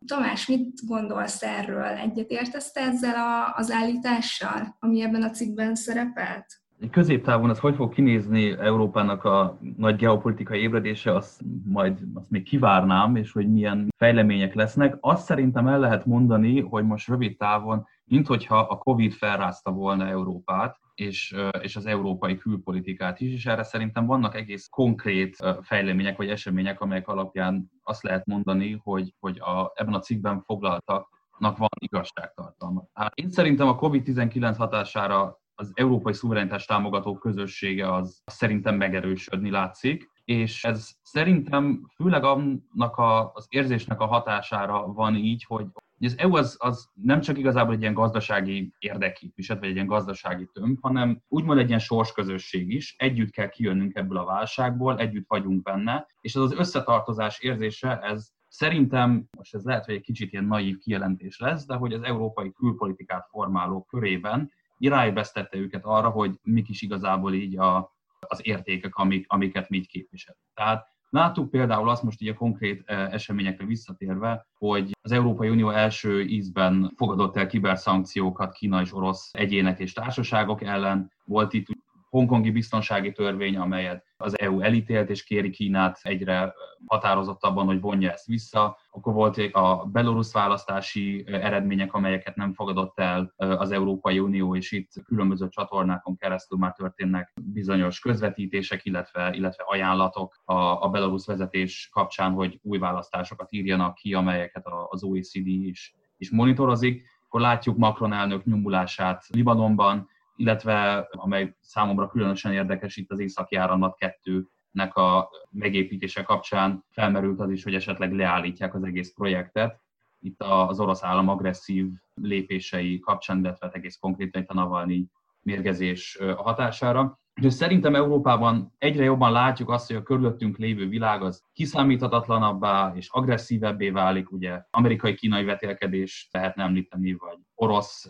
Tamás, 0.07 0.47
mit 0.47 0.87
gondolsz 0.87 1.43
erről? 1.43 1.85
Egyetértesz 1.85 2.73
te 2.73 2.81
ezzel 2.81 3.15
a, 3.15 3.55
az 3.57 3.71
állítással, 3.71 4.77
ami 4.81 5.03
ebben 5.03 5.23
a 5.23 5.31
cikkben 5.31 5.75
szerepelt? 5.75 6.47
Középtávon 6.91 7.51
ez 7.51 7.59
hogy 7.59 7.75
fog 7.75 7.93
kinézni 7.93 8.51
Európának 8.51 9.25
a 9.25 9.59
nagy 9.77 9.97
geopolitikai 9.97 10.61
ébredése, 10.61 11.15
azt 11.15 11.41
majd 11.65 11.99
azt 12.15 12.31
még 12.31 12.43
kivárnám, 12.43 13.17
és 13.17 13.33
hogy 13.33 13.51
milyen 13.51 13.89
fejlemények 13.97 14.55
lesznek. 14.55 14.97
Azt 15.01 15.25
szerintem 15.25 15.67
el 15.67 15.79
lehet 15.79 16.07
mondani, 16.07 16.61
hogy 16.61 16.85
most 16.85 17.09
rövid 17.09 17.37
távon, 17.37 17.87
mint 18.05 18.27
hogyha 18.27 18.59
a 18.59 18.79
Covid 18.79 19.13
felrázta 19.13 19.71
volna 19.71 20.07
Európát, 20.07 20.79
és, 20.95 21.35
és 21.61 21.77
az 21.77 21.87
európai 21.87 22.37
külpolitikát 22.37 23.21
is, 23.21 23.33
és 23.33 23.47
erre 23.47 23.63
szerintem 23.63 24.07
vannak 24.07 24.35
egész 24.35 24.67
konkrét 24.67 25.37
fejlemények 25.61 26.17
vagy 26.17 26.29
események, 26.29 26.81
amelyek 26.81 27.09
alapján 27.09 27.71
azt 27.83 28.03
lehet 28.03 28.27
mondani, 28.27 28.81
hogy, 28.83 29.15
hogy 29.21 29.39
a, 29.39 29.73
ebben 29.75 29.95
a 29.95 30.01
cikkben 30.01 30.41
foglaltaknak 30.41 31.57
van 31.57 31.69
igazságtartalma. 31.79 32.85
Hát 32.93 33.15
én 33.15 33.31
szerintem 33.31 33.69
a 33.69 33.79
COVID-19 33.79 34.55
hatására 34.59 35.39
az 35.61 35.73
európai 35.75 36.13
szuverenitás 36.13 36.65
támogató 36.65 37.19
közössége 37.19 37.95
az 37.95 38.23
szerintem 38.27 38.77
megerősödni 38.77 39.51
látszik, 39.51 40.11
és 40.25 40.65
ez 40.65 40.91
szerintem 41.03 41.87
főleg 41.95 42.25
annak 42.25 42.97
a, 42.97 43.33
az 43.33 43.47
érzésnek 43.49 44.01
a 44.01 44.07
hatására 44.07 44.87
van 44.87 45.17
így, 45.17 45.45
hogy 45.45 45.67
az 46.01 46.19
EU 46.19 46.37
az, 46.37 46.57
az 46.59 46.89
nem 46.95 47.21
csak 47.21 47.39
igazából 47.39 47.75
egy 47.75 47.81
ilyen 47.81 47.95
gazdasági 47.95 48.73
érdekképviselet, 48.79 49.61
vagy 49.61 49.71
egy 49.71 49.75
ilyen 49.77 49.87
gazdasági 49.87 50.49
tömb, 50.53 50.79
hanem 50.81 51.23
úgymond 51.29 51.59
egy 51.59 51.69
ilyen 51.69 51.79
sorsközösség 51.79 52.71
is. 52.71 52.95
Együtt 52.99 53.31
kell 53.31 53.49
kijönnünk 53.49 53.95
ebből 53.95 54.19
a 54.19 54.25
válságból, 54.25 54.99
együtt 54.99 55.29
vagyunk 55.29 55.63
benne, 55.63 56.07
és 56.21 56.35
ez 56.35 56.43
az 56.43 56.53
összetartozás 56.53 57.39
érzése, 57.41 57.99
ez 57.99 58.37
Szerintem, 58.51 59.29
most 59.37 59.55
ez 59.55 59.65
lehet, 59.65 59.85
hogy 59.85 59.95
egy 59.95 60.01
kicsit 60.01 60.33
ilyen 60.33 60.45
naív 60.45 60.79
kijelentés 60.79 61.39
lesz, 61.39 61.67
de 61.67 61.75
hogy 61.75 61.93
az 61.93 62.03
európai 62.03 62.53
külpolitikát 62.53 63.27
formáló 63.31 63.83
körében 63.83 64.53
irányvesztette 64.79 65.59
őket 65.59 65.85
arra, 65.85 66.09
hogy 66.09 66.39
mik 66.43 66.69
is 66.69 66.83
igazából 66.83 67.35
így 67.35 67.59
a, 67.59 67.97
az 68.19 68.47
értékek, 68.47 68.95
amik, 68.95 69.25
amiket 69.29 69.69
mi 69.69 69.77
így 69.77 69.89
képviselünk. 69.89 70.41
Tehát 70.55 70.97
Láttuk 71.11 71.51
például 71.51 71.89
azt 71.89 72.03
most 72.03 72.21
így 72.21 72.29
a 72.29 72.35
konkrét 72.35 72.83
e, 72.87 72.95
eseményekre 72.95 73.67
visszatérve, 73.67 74.47
hogy 74.59 74.91
az 75.03 75.13
Európai 75.13 75.49
Unió 75.49 75.71
első 75.71 76.25
ízben 76.25 76.93
fogadott 76.97 77.37
el 77.37 77.47
kiberszankciókat 77.47 78.53
Kína 78.53 78.81
és 78.81 78.95
orosz 78.95 79.29
egyének 79.33 79.79
és 79.79 79.93
társaságok 79.93 80.63
ellen. 80.63 81.13
Volt 81.25 81.53
itt 81.53 81.67
hongkongi 82.11 82.51
biztonsági 82.51 83.13
törvény, 83.13 83.57
amelyet 83.57 84.05
az 84.17 84.39
EU 84.39 84.61
elítélt, 84.61 85.11
és 85.11 85.25
kéri 85.25 85.51
Kínát 85.51 85.99
egyre 86.03 86.55
határozottabban, 86.87 87.67
hogy 87.67 87.81
vonja 87.81 88.13
ezt 88.13 88.27
vissza. 88.27 88.79
Akkor 88.91 89.13
voltak 89.13 89.57
a 89.57 89.85
belorusz 89.93 90.33
választási 90.33 91.25
eredmények, 91.27 91.95
amelyeket 91.95 92.37
nem 92.37 92.53
fogadott 92.53 92.99
el 92.99 93.33
az 93.37 93.71
Európai 93.71 94.19
Unió, 94.19 94.57
és 94.57 94.73
itt 94.73 94.91
különböző 95.05 95.49
csatornákon 95.49 96.17
keresztül 96.17 96.59
már 96.59 96.73
történnek 96.73 97.33
bizonyos 97.43 98.01
közvetítések, 98.01 98.85
illetve, 98.85 99.33
illetve 99.35 99.65
ajánlatok 99.67 100.43
a, 100.45 100.55
a 100.55 100.89
belorusz 100.89 101.27
vezetés 101.27 101.89
kapcsán, 101.93 102.33
hogy 102.33 102.59
új 102.63 102.79
választásokat 102.79 103.53
írjanak 103.53 103.95
ki, 103.95 104.15
amelyeket 104.15 104.65
az 104.89 105.03
OECD 105.03 105.47
is, 105.47 105.95
is 106.17 106.31
monitorozik. 106.31 107.07
Akkor 107.27 107.41
látjuk 107.41 107.77
Macron 107.77 108.13
elnök 108.13 108.45
nyomulását 108.45 109.25
Libanonban, 109.29 110.09
illetve 110.39 111.09
amely 111.11 111.57
számomra 111.61 112.09
különösen 112.09 112.53
érdekes 112.53 112.97
itt 112.97 113.11
az 113.11 113.19
északi 113.19 113.57
áramlat 113.57 113.97
2-nek 114.23 114.93
a 114.93 115.29
megépítése 115.51 116.23
kapcsán 116.23 116.85
felmerült 116.91 117.41
az 117.41 117.51
is, 117.51 117.65
hogy 117.65 117.75
esetleg 117.75 118.13
leállítják 118.13 118.75
az 118.75 118.83
egész 118.83 119.13
projektet. 119.15 119.81
Itt 120.21 120.43
az 120.43 120.81
orosz 120.81 121.03
állam 121.03 121.29
agresszív 121.29 121.87
lépései 122.15 122.99
kapcsán, 122.99 123.39
illetve 123.39 123.67
hát 123.67 123.75
egész 123.75 123.97
konkrétan 123.97 124.43
itt 124.43 124.49
a 124.49 124.55
Navalnyi 124.55 125.07
mérgezés 125.41 126.19
hatására. 126.37 127.21
És 127.41 127.53
szerintem 127.53 127.95
Európában 127.95 128.75
egyre 128.79 129.05
jobban 129.05 129.33
látjuk 129.33 129.71
azt, 129.71 129.87
hogy 129.87 129.97
a 129.97 130.03
körülöttünk 130.03 130.57
lévő 130.57 130.89
világ 130.89 131.23
az 131.23 131.43
kiszámíthatatlanabbá 131.53 132.93
és 132.95 133.09
agresszívebbé 133.11 133.91
válik, 133.91 134.33
ugye 134.33 134.63
amerikai-kínai 134.71 135.45
vetélkedés 135.45 136.29
lehetne 136.31 136.63
említeni, 136.63 137.13
vagy 137.13 137.39
orosz 137.61 138.09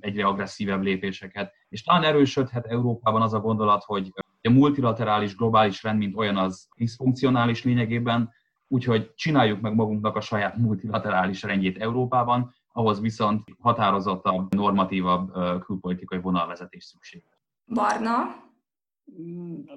egyre 0.00 0.26
agresszívebb 0.26 0.82
lépéseket, 0.82 1.52
és 1.68 1.82
talán 1.82 2.02
erősödhet 2.02 2.66
Európában 2.66 3.22
az 3.22 3.34
a 3.34 3.40
gondolat, 3.40 3.84
hogy 3.84 4.12
a 4.42 4.50
multilaterális 4.50 5.36
globális 5.36 5.82
rend, 5.82 5.98
mint 5.98 6.16
olyan 6.16 6.36
az 6.36 6.68
diszfunkcionális 6.76 7.64
lényegében, 7.64 8.30
úgyhogy 8.68 9.14
csináljuk 9.14 9.60
meg 9.60 9.74
magunknak 9.74 10.16
a 10.16 10.20
saját 10.20 10.56
multilaterális 10.56 11.42
rendjét 11.42 11.78
Európában, 11.78 12.54
ahhoz 12.72 13.00
viszont 13.00 13.44
határozottabb, 13.60 14.54
normatívabb 14.54 15.32
külpolitikai 15.60 16.20
vonalvezetés 16.20 16.84
szükséges. 16.84 17.38
Barna, 17.74 18.46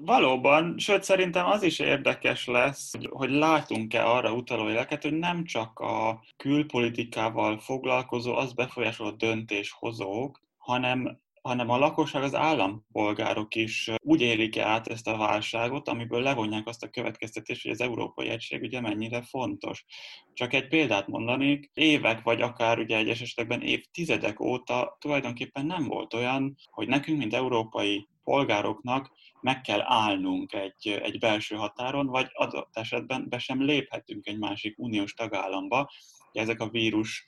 valóban, 0.00 0.78
sőt 0.78 1.02
szerintem 1.02 1.46
az 1.46 1.62
is 1.62 1.78
érdekes 1.78 2.46
lesz, 2.46 2.92
hogy, 3.10 3.30
látunk-e 3.30 4.06
arra 4.10 4.34
utaló 4.34 4.68
éleket, 4.68 5.02
hogy 5.02 5.18
nem 5.18 5.44
csak 5.44 5.78
a 5.78 6.22
külpolitikával 6.36 7.58
foglalkozó, 7.58 8.34
az 8.34 8.52
befolyásoló 8.52 9.10
döntéshozók, 9.10 10.40
hanem 10.58 11.20
hanem 11.42 11.70
a 11.70 11.78
lakosság, 11.78 12.22
az 12.22 12.34
állampolgárok 12.34 13.54
is 13.54 13.90
úgy 13.98 14.20
élik 14.20 14.58
át 14.58 14.86
ezt 14.86 15.08
a 15.08 15.16
válságot, 15.16 15.88
amiből 15.88 16.22
levonják 16.22 16.66
azt 16.66 16.82
a 16.82 16.88
következtetést, 16.88 17.62
hogy 17.62 17.70
az 17.70 17.80
Európai 17.80 18.28
Egység 18.28 18.62
ugye 18.62 18.80
mennyire 18.80 19.22
fontos. 19.22 19.84
Csak 20.32 20.52
egy 20.52 20.68
példát 20.68 21.06
mondanék, 21.06 21.70
évek 21.74 22.22
vagy 22.22 22.40
akár 22.40 22.78
ugye 22.78 22.96
egyes 22.96 23.20
esetekben 23.20 23.62
évtizedek 23.62 24.40
óta 24.40 24.96
tulajdonképpen 25.00 25.66
nem 25.66 25.84
volt 25.84 26.14
olyan, 26.14 26.56
hogy 26.70 26.88
nekünk, 26.88 27.18
mint 27.18 27.34
európai 27.34 28.08
polgároknak 28.24 29.10
meg 29.40 29.60
kell 29.60 29.80
állnunk 29.82 30.52
egy, 30.52 30.88
egy 31.02 31.18
belső 31.18 31.56
határon, 31.56 32.06
vagy 32.06 32.26
adott 32.32 32.76
esetben 32.76 33.28
be 33.28 33.38
sem 33.38 33.62
léphetünk 33.62 34.26
egy 34.26 34.38
másik 34.38 34.78
uniós 34.78 35.14
tagállamba. 35.14 35.90
Ezek 36.32 36.60
a 36.60 36.68
vírus 36.68 37.24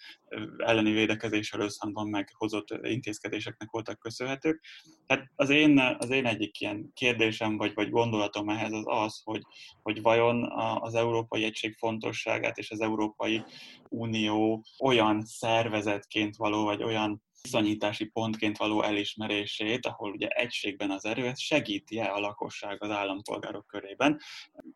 elleni 0.56 0.92
védekezéssel 0.92 1.60
összhangban 1.60 2.08
meghozott 2.08 2.68
intézkedéseknek 2.82 3.70
voltak 3.70 3.98
köszönhetők. 3.98 4.64
Tehát 5.06 5.30
az 5.34 5.50
én, 5.50 5.96
az 5.98 6.10
én 6.10 6.26
egyik 6.26 6.60
ilyen 6.60 6.90
kérdésem 6.94 7.56
vagy, 7.56 7.74
vagy 7.74 7.90
gondolatom 7.90 8.48
ehhez 8.48 8.72
az 8.72 8.84
az, 8.86 9.20
hogy, 9.24 9.42
hogy 9.82 10.02
vajon 10.02 10.52
az 10.80 10.94
Európai 10.94 11.44
Egység 11.44 11.74
fontosságát 11.74 12.58
és 12.58 12.70
az 12.70 12.80
Európai 12.80 13.42
Unió 13.88 14.64
olyan 14.78 15.24
szervezetként 15.24 16.36
való, 16.36 16.64
vagy 16.64 16.82
olyan 16.82 17.22
viszonyítási 17.44 18.04
pontként 18.04 18.56
való 18.56 18.82
elismerését, 18.82 19.86
ahol 19.86 20.10
ugye 20.10 20.28
egységben 20.28 20.90
az 20.90 21.04
erő, 21.04 21.26
ez 21.26 21.40
segíti-e 21.40 22.12
a 22.12 22.20
lakosság 22.20 22.82
az 22.82 22.90
állampolgárok 22.90 23.66
körében. 23.66 24.18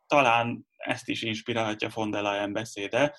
Talán 0.07 0.67
ezt 0.77 1.09
is 1.09 1.23
inspirálhatja 1.23 1.89
von 1.95 2.11
der 2.11 2.23
Leyen 2.23 2.53
beszéde, 2.53 3.15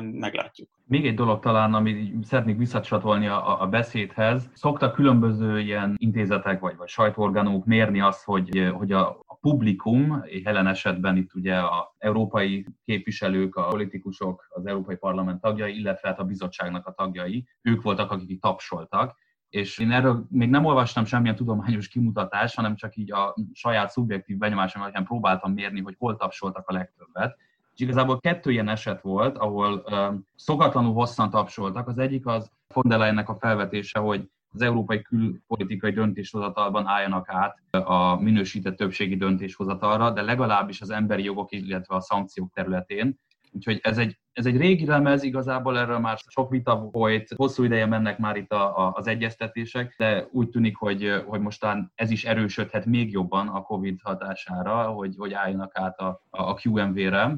meglátjuk. 0.00 0.68
Még 0.86 1.06
egy 1.06 1.14
dolog 1.14 1.40
talán, 1.40 1.74
amit 1.74 2.24
szeretnék 2.24 2.56
visszacsatolni 2.56 3.26
a, 3.26 3.60
a 3.60 3.66
beszédhez. 3.66 4.50
Szoktak 4.54 4.94
különböző 4.94 5.60
ilyen 5.60 5.94
intézetek 5.98 6.60
vagy, 6.60 6.76
vagy 6.76 6.88
sajtóorganók 6.88 7.64
mérni 7.64 8.00
azt, 8.00 8.24
hogy, 8.24 8.70
hogy 8.72 8.92
a 8.92 9.29
publikum, 9.40 10.22
jelen 10.26 10.66
esetben 10.66 11.16
itt 11.16 11.34
ugye 11.34 11.58
a 11.58 11.94
európai 11.98 12.66
képviselők, 12.84 13.56
a 13.56 13.66
politikusok, 13.68 14.46
az 14.48 14.66
Európai 14.66 14.96
Parlament 14.96 15.40
tagjai, 15.40 15.78
illetve 15.78 16.08
hát 16.08 16.18
a 16.18 16.24
bizottságnak 16.24 16.86
a 16.86 16.92
tagjai, 16.92 17.48
ők 17.62 17.82
voltak, 17.82 18.10
akik 18.10 18.40
tapsoltak 18.40 19.16
és 19.50 19.78
én 19.78 19.90
erről 19.90 20.26
még 20.28 20.50
nem 20.50 20.64
olvastam 20.64 21.04
semmilyen 21.04 21.36
tudományos 21.36 21.88
kimutatást, 21.88 22.54
hanem 22.54 22.76
csak 22.76 22.96
így 22.96 23.12
a 23.12 23.34
saját 23.52 23.90
szubjektív 23.90 24.36
benyomásom 24.36 24.82
alapján 24.82 25.04
próbáltam 25.04 25.52
mérni, 25.52 25.80
hogy 25.80 25.94
hol 25.98 26.16
tapsoltak 26.16 26.68
a 26.68 26.72
legtöbbet. 26.72 27.36
És 27.74 27.80
igazából 27.80 28.20
kettő 28.20 28.50
ilyen 28.50 28.68
eset 28.68 29.00
volt, 29.00 29.38
ahol 29.38 29.84
um, 29.90 30.26
szokatlanul 30.36 30.92
hosszan 30.92 31.30
tapsoltak. 31.30 31.88
Az 31.88 31.98
egyik 31.98 32.26
az 32.26 32.50
von 32.74 32.92
a 33.26 33.36
felvetése, 33.38 33.98
hogy 33.98 34.30
az 34.52 34.62
európai 34.62 35.02
külpolitikai 35.02 35.90
döntéshozatalban 35.90 36.86
álljanak 36.86 37.28
át 37.28 37.58
a 37.70 38.20
minősített 38.20 38.76
többségi 38.76 39.16
döntéshozatalra, 39.16 40.10
de 40.10 40.22
legalábbis 40.22 40.80
az 40.80 40.90
emberi 40.90 41.22
jogok, 41.22 41.52
illetve 41.52 41.94
a 41.94 42.00
szankciók 42.00 42.52
területén. 42.52 43.18
Úgyhogy 43.52 43.80
ez 43.82 43.98
egy, 43.98 44.18
ez 44.32 44.46
egy 44.46 44.56
régi 44.56 44.86
lemez, 44.86 45.22
igazából 45.22 45.78
erről 45.78 45.98
már 45.98 46.18
sok 46.26 46.50
vita 46.50 46.76
volt, 46.76 47.28
hosszú 47.36 47.62
ideje 47.62 47.86
mennek 47.86 48.18
már 48.18 48.36
itt 48.36 48.52
a, 48.52 48.78
a, 48.78 48.92
az 48.94 49.06
egyeztetések, 49.06 49.94
de 49.98 50.28
úgy 50.30 50.48
tűnik, 50.48 50.76
hogy, 50.76 51.22
hogy 51.26 51.40
mostán 51.40 51.92
ez 51.94 52.10
is 52.10 52.24
erősödhet 52.24 52.86
még 52.86 53.12
jobban 53.12 53.48
a 53.48 53.62
COVID 53.62 53.98
hatására, 54.02 54.82
hogy, 54.82 55.14
hogy 55.18 55.32
álljanak 55.32 55.78
át 55.78 55.98
a, 55.98 56.22
a 56.30 56.54
QMV-re. 56.62 57.36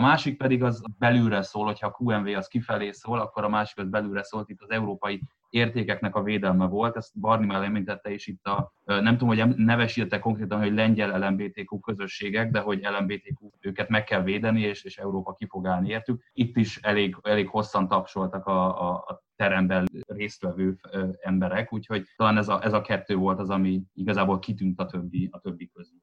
A 0.00 0.02
másik 0.02 0.36
pedig 0.36 0.62
az 0.62 0.82
belülre 0.98 1.42
szól, 1.42 1.64
hogyha 1.64 1.86
a 1.86 1.96
QMV 1.98 2.26
az 2.36 2.46
kifelé 2.46 2.90
szól, 2.90 3.20
akkor 3.20 3.44
a 3.44 3.48
másik 3.48 3.78
az 3.78 3.88
belülre 3.88 4.22
szólt, 4.22 4.48
itt 4.48 4.62
az 4.62 4.70
európai 4.70 5.22
értékeknek 5.50 6.14
a 6.14 6.22
védelme 6.22 6.66
volt, 6.66 6.96
ezt 6.96 7.20
Barni 7.20 7.46
már 7.46 7.62
említette 7.62 8.12
is 8.12 8.26
itt 8.26 8.46
a, 8.46 8.72
nem 8.84 9.18
tudom, 9.18 9.36
hogy 9.36 9.56
nevesílte 9.56 10.18
konkrétan, 10.18 10.58
hogy 10.58 10.74
lengyel 10.74 11.28
LMBTQ 11.28 11.78
közösségek, 11.80 12.50
de 12.50 12.60
hogy 12.60 12.80
LMBTQ 12.98 13.50
őket 13.60 13.88
meg 13.88 14.04
kell 14.04 14.22
védeni, 14.22 14.60
és, 14.60 14.84
és 14.84 14.98
Európa 14.98 15.32
ki 15.32 15.46
fog 15.46 15.66
állni 15.66 15.88
értük. 15.88 16.22
Itt 16.32 16.56
is 16.56 16.76
elég, 16.76 17.16
elég 17.22 17.48
hosszan 17.48 17.88
tapsoltak 17.88 18.46
a, 18.46 18.88
a, 18.88 18.94
a 18.94 19.22
teremben 19.36 19.88
résztvevő 20.06 20.78
emberek, 21.20 21.72
úgyhogy 21.72 22.06
talán 22.16 22.36
ez 22.36 22.48
a, 22.48 22.64
ez 22.64 22.72
a 22.72 22.80
kettő 22.80 23.16
volt 23.16 23.38
az, 23.38 23.50
ami 23.50 23.82
igazából 23.94 24.38
kitűnt 24.38 24.80
a 24.80 24.86
többi, 24.86 25.28
a 25.32 25.38
többi 25.38 25.70
közül. 25.74 25.98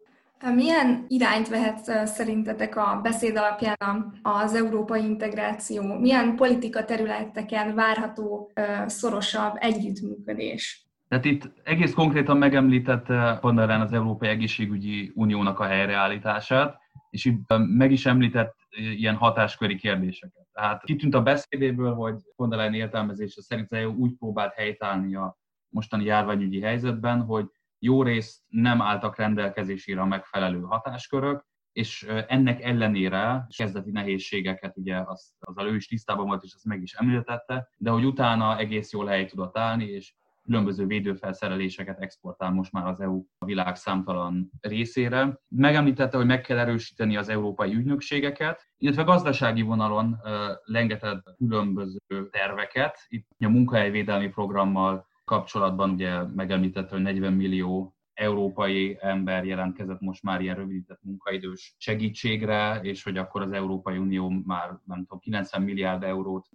Milyen 0.56 1.06
irányt 1.08 1.48
vehet 1.48 2.08
szerintetek 2.08 2.75
a 2.75 3.00
beszéd 3.03 3.38
alapján 3.38 4.20
az 4.22 4.56
európai 4.56 5.03
integráció? 5.03 6.00
Milyen 6.00 6.36
politika 6.36 6.86
területeken 6.86 7.75
várható 7.75 8.51
szorosabb 8.86 9.53
együttműködés? 9.60 10.88
Tehát 11.08 11.25
itt 11.25 11.51
egész 11.63 11.94
konkrétan 11.94 12.38
megemlítette 12.38 13.38
von 13.41 13.58
az 13.58 13.94
Európai 13.94 14.29
Egészségügyi 14.29 15.12
Uniónak 15.15 15.60
a 15.60 15.65
helyreállítását, 15.65 16.77
és 17.10 17.25
itt 17.25 17.53
meg 17.58 17.91
is 17.91 18.06
említett 18.06 18.56
ilyen 18.70 19.15
hatásköri 19.15 19.75
kérdéseket. 19.75 20.48
Tehát 20.53 20.84
kitűnt 20.84 21.15
a 21.15 21.22
beszédéből, 21.22 21.94
hogy 21.94 22.15
von 22.36 22.50
der 22.50 22.58
Leyen 22.58 22.74
értelmezése 22.74 23.41
szerint 23.41 23.74
EU 23.74 23.94
úgy 23.94 24.13
próbált 24.17 24.53
helytállni 24.53 25.15
a 25.15 25.38
mostani 25.70 26.03
járványügyi 26.03 26.62
helyzetben, 26.62 27.22
hogy 27.22 27.46
jó 27.79 28.03
részt 28.03 28.41
nem 28.48 28.81
álltak 28.81 29.17
rendelkezésére 29.17 30.01
a 30.01 30.05
megfelelő 30.05 30.62
hatáskörök, 30.62 31.46
és 31.72 32.03
ennek 32.27 32.63
ellenére 32.63 33.48
kezdeti 33.57 33.91
nehézségeket, 33.91 34.77
ugye 34.77 34.98
az, 35.05 35.34
azzal 35.39 35.67
ő 35.67 35.75
is 35.75 35.88
tisztában 35.88 36.25
volt, 36.25 36.43
és 36.43 36.53
azt 36.53 36.65
meg 36.65 36.81
is 36.81 36.93
említette, 36.93 37.69
de 37.77 37.89
hogy 37.89 38.05
utána 38.05 38.57
egész 38.57 38.91
jól 38.91 39.05
hely 39.05 39.25
tudott 39.25 39.57
állni, 39.57 39.86
és 39.86 40.13
különböző 40.48 40.86
védőfelszereléseket 40.86 42.00
exportál 42.00 42.51
most 42.51 42.72
már 42.72 42.88
az 42.88 43.00
EU 43.00 43.24
a 43.38 43.46
világ 43.46 43.75
számtalan 43.75 44.51
részére. 44.62 45.39
Megemlítette, 45.48 46.17
hogy 46.17 46.25
meg 46.25 46.41
kell 46.41 46.57
erősíteni 46.57 47.17
az 47.17 47.29
európai 47.29 47.74
ügynökségeket, 47.74 48.67
illetve 48.77 49.03
gazdasági 49.03 49.62
vonalon 49.62 50.17
lengetett 50.63 51.36
különböző 51.38 52.29
terveket. 52.31 53.05
Itt 53.07 53.27
a 53.39 53.50
munkahelyvédelmi 53.50 54.27
programmal 54.27 55.07
kapcsolatban 55.27 55.89
ugye 55.89 56.22
megemlítette, 56.22 56.96
hogy 56.96 57.01
40 57.01 57.34
millió 57.34 57.96
európai 58.13 58.98
ember 59.00 59.46
jelentkezett 59.46 60.00
most 60.00 60.24
már 60.24 60.41
ilyen 60.41 60.55
rövidített 60.55 61.00
munkaidős 61.03 61.75
segítségre, 61.77 62.79
és 62.81 63.03
hogy 63.03 63.17
akkor 63.17 63.41
az 63.41 63.51
Európai 63.51 63.98
Unió 63.98 64.29
már 64.29 64.79
nem 64.86 65.00
tudom, 65.00 65.19
90 65.19 65.62
milliárd 65.62 66.03
eurót 66.03 66.48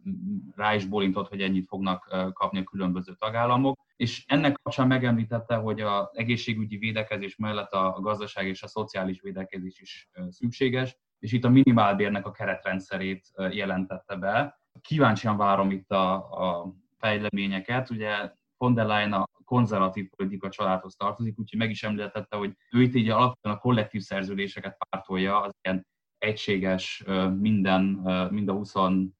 rá 0.56 0.74
is 0.74 0.84
bolintott, 0.84 1.28
hogy 1.28 1.40
ennyit 1.40 1.68
fognak 1.68 2.32
kapni 2.32 2.58
a 2.58 2.64
különböző 2.64 3.14
tagállamok. 3.18 3.78
És 3.96 4.24
ennek 4.26 4.58
kapcsán 4.62 4.86
megemlítette, 4.86 5.54
hogy 5.54 5.80
az 5.80 6.08
egészségügyi 6.12 6.76
védekezés 6.76 7.36
mellett 7.36 7.72
a 7.72 7.98
gazdaság 8.00 8.46
és 8.46 8.62
a 8.62 8.68
szociális 8.68 9.20
védekezés 9.20 9.80
is 9.80 10.08
szükséges, 10.28 10.96
és 11.18 11.32
itt 11.32 11.44
a 11.44 11.50
minimálbérnek 11.50 12.26
a 12.26 12.30
keretrendszerét 12.30 13.26
jelentette 13.50 14.16
be. 14.16 14.60
Kíváncsian 14.80 15.36
várom 15.36 15.70
itt 15.70 15.90
a, 15.90 16.14
a 16.14 16.74
fejleményeket. 16.98 17.90
Ugye 17.90 18.32
von 18.62 18.74
der 18.74 18.86
Leyen 18.86 19.12
a 19.12 19.28
konzervatív 19.44 20.10
politika 20.10 20.48
családhoz 20.48 20.94
tartozik, 20.94 21.38
úgyhogy 21.38 21.58
meg 21.58 21.70
is 21.70 21.82
említette, 21.82 22.36
hogy 22.36 22.56
ő 22.70 22.82
itt 22.82 22.94
így 22.94 23.08
alapvetően 23.08 23.54
a 23.54 23.58
kollektív 23.58 24.02
szerződéseket 24.02 24.76
pártolja, 24.88 25.40
az 25.40 25.52
ilyen 25.62 25.86
egységes 26.18 27.04
minden, 27.38 27.82
mind 28.30 28.48
a 28.48 28.52
27 28.52 29.12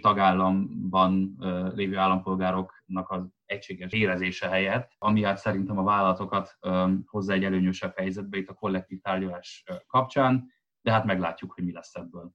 tagállamban 0.00 1.36
lévő 1.74 1.96
állampolgároknak 1.96 3.10
az 3.10 3.28
egységes 3.46 3.92
érezése 3.92 4.48
helyett, 4.48 4.92
ami 4.98 5.22
hát 5.22 5.38
szerintem 5.38 5.78
a 5.78 5.82
vállalatokat 5.82 6.58
hozza 7.06 7.32
egy 7.32 7.44
előnyösebb 7.44 7.96
helyzetbe 7.96 8.38
itt 8.38 8.48
a 8.48 8.54
kollektív 8.54 9.00
tárgyalás 9.00 9.64
kapcsán, 9.86 10.52
de 10.80 10.92
hát 10.92 11.04
meglátjuk, 11.04 11.52
hogy 11.52 11.64
mi 11.64 11.72
lesz 11.72 11.94
ebből. 11.94 12.32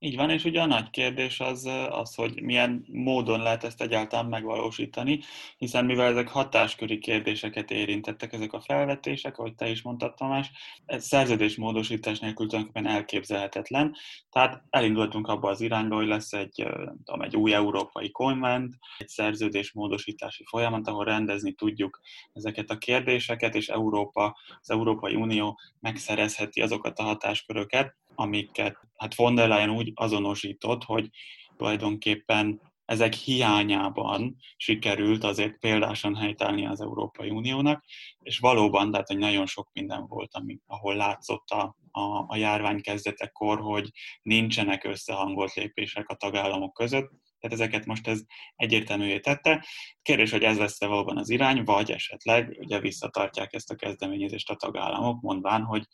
Így 0.00 0.16
van, 0.16 0.30
és 0.30 0.44
ugye 0.44 0.60
a 0.60 0.66
nagy 0.66 0.90
kérdés 0.90 1.40
az, 1.40 1.68
az, 1.90 2.14
hogy 2.14 2.42
milyen 2.42 2.84
módon 2.92 3.40
lehet 3.40 3.64
ezt 3.64 3.82
egyáltalán 3.82 4.26
megvalósítani, 4.26 5.20
hiszen 5.56 5.84
mivel 5.84 6.06
ezek 6.06 6.28
hatásköri 6.28 6.98
kérdéseket 6.98 7.70
érintettek, 7.70 8.32
ezek 8.32 8.52
a 8.52 8.60
felvetések, 8.60 9.38
ahogy 9.38 9.54
te 9.54 9.68
is 9.68 9.82
mondtad, 9.82 10.14
Tamás, 10.14 10.50
ez 10.86 11.06
szerződésmódosítás 11.06 12.18
nélkül 12.18 12.48
tulajdonképpen 12.48 12.92
elképzelhetetlen. 12.92 13.96
Tehát 14.30 14.62
elindultunk 14.70 15.26
abba 15.26 15.48
az 15.48 15.60
irányba, 15.60 15.96
hogy 15.96 16.06
lesz 16.06 16.32
egy, 16.32 16.66
tudom, 17.04 17.22
egy 17.22 17.36
új 17.36 17.54
európai 17.54 18.10
konvent, 18.10 18.74
egy 18.98 19.08
szerződésmódosítási 19.08 20.44
folyamat, 20.44 20.88
ahol 20.88 21.04
rendezni 21.04 21.52
tudjuk 21.52 22.00
ezeket 22.32 22.70
a 22.70 22.78
kérdéseket, 22.78 23.54
és 23.54 23.68
Európa, 23.68 24.36
az 24.60 24.70
Európai 24.70 25.14
Unió 25.14 25.58
megszerezheti 25.80 26.60
azokat 26.60 26.98
a 26.98 27.02
hatásköröket, 27.02 27.96
amiket 28.18 28.76
hát 28.96 29.14
von 29.14 29.34
der 29.34 29.48
Leyen 29.48 29.70
úgy 29.70 29.92
azonosított, 29.94 30.84
hogy 30.84 31.08
tulajdonképpen 31.56 32.60
ezek 32.84 33.12
hiányában 33.14 34.36
sikerült 34.56 35.24
azért 35.24 35.58
példásan 35.58 36.16
helytállni 36.16 36.66
az 36.66 36.80
Európai 36.80 37.30
Uniónak, 37.30 37.84
és 38.20 38.38
valóban, 38.38 38.90
tehát 38.90 39.06
hogy 39.06 39.18
nagyon 39.18 39.46
sok 39.46 39.68
minden 39.72 40.06
volt, 40.06 40.34
ami, 40.34 40.58
ahol 40.66 40.94
látszott 40.94 41.48
a, 41.48 41.76
a, 41.90 42.24
a 42.26 42.36
járvány 42.36 42.80
kezdetekor, 42.80 43.60
hogy 43.60 43.90
nincsenek 44.22 44.84
összehangolt 44.84 45.54
lépések 45.54 46.08
a 46.08 46.14
tagállamok 46.14 46.72
között, 46.72 47.10
tehát 47.40 47.56
ezeket 47.56 47.86
most 47.86 48.08
ez 48.08 48.22
egyértelművé 48.56 49.20
tette. 49.20 49.64
Kérdés, 50.02 50.30
hogy 50.30 50.42
ez 50.42 50.58
lesz-e 50.58 50.86
valóban 50.86 51.16
az 51.16 51.30
irány, 51.30 51.64
vagy 51.64 51.90
esetleg 51.90 52.56
ugye 52.60 52.80
visszatartják 52.80 53.52
ezt 53.52 53.70
a 53.70 53.74
kezdeményezést 53.74 54.50
a 54.50 54.56
tagállamok, 54.56 55.20
mondván, 55.20 55.62
hogy 55.62 55.86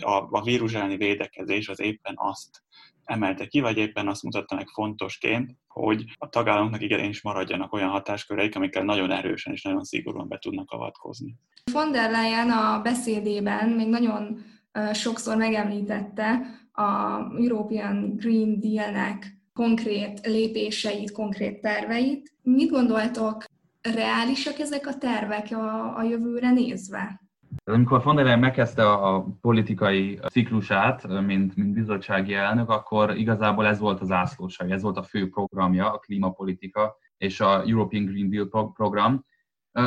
a, 0.00 0.26
a 0.30 0.42
vírus 0.42 0.72
elleni 0.72 0.96
védekezés 0.96 1.68
az 1.68 1.80
éppen 1.80 2.14
azt 2.16 2.62
emelte 3.04 3.46
ki, 3.46 3.60
vagy 3.60 3.76
éppen 3.76 4.08
azt 4.08 4.22
mutatta 4.22 4.54
meg 4.54 4.68
fontosként, 4.68 5.56
hogy 5.68 6.04
a 6.18 6.28
tagállamoknak 6.28 6.82
igenis 6.82 7.22
maradjanak 7.22 7.72
olyan 7.72 7.90
hatásköreik, 7.90 8.56
amikkel 8.56 8.84
nagyon 8.84 9.10
erősen 9.10 9.52
és 9.52 9.62
nagyon 9.62 9.84
szigorúan 9.84 10.28
be 10.28 10.38
tudnak 10.38 10.70
avatkozni. 10.70 11.34
Von 11.72 11.92
der 11.92 12.10
Leyen 12.10 12.50
a 12.50 12.80
beszédében 12.82 13.68
még 13.68 13.88
nagyon 13.88 14.44
sokszor 14.92 15.36
megemlítette 15.36 16.40
a 16.72 17.18
European 17.36 18.16
Green 18.16 18.60
Deal-nek 18.60 19.35
konkrét 19.56 20.26
lépéseit, 20.26 21.12
konkrét 21.12 21.60
terveit. 21.60 22.34
Mit 22.42 22.70
gondoltok, 22.70 23.44
reálisak 23.94 24.58
ezek 24.58 24.86
a 24.86 24.98
tervek 24.98 25.50
a, 25.50 25.96
a 25.96 26.02
jövőre 26.02 26.50
nézve? 26.50 27.20
Amikor 27.64 28.02
von 28.02 28.14
der 28.16 28.24
Leyen 28.24 28.38
megkezdte 28.38 28.90
a 28.92 29.26
politikai 29.40 30.18
ciklusát, 30.30 31.06
mint, 31.26 31.56
mint 31.56 31.72
bizottsági 31.72 32.34
elnök, 32.34 32.70
akkor 32.70 33.16
igazából 33.16 33.66
ez 33.66 33.78
volt 33.78 34.00
az 34.00 34.10
ászlósai, 34.10 34.70
ez 34.70 34.82
volt 34.82 34.96
a 34.96 35.02
fő 35.02 35.28
programja, 35.28 35.92
a 35.92 35.98
klímapolitika 35.98 36.96
és 37.16 37.40
a 37.40 37.62
European 37.62 38.04
Green 38.04 38.30
Deal 38.30 38.72
program. 38.72 39.24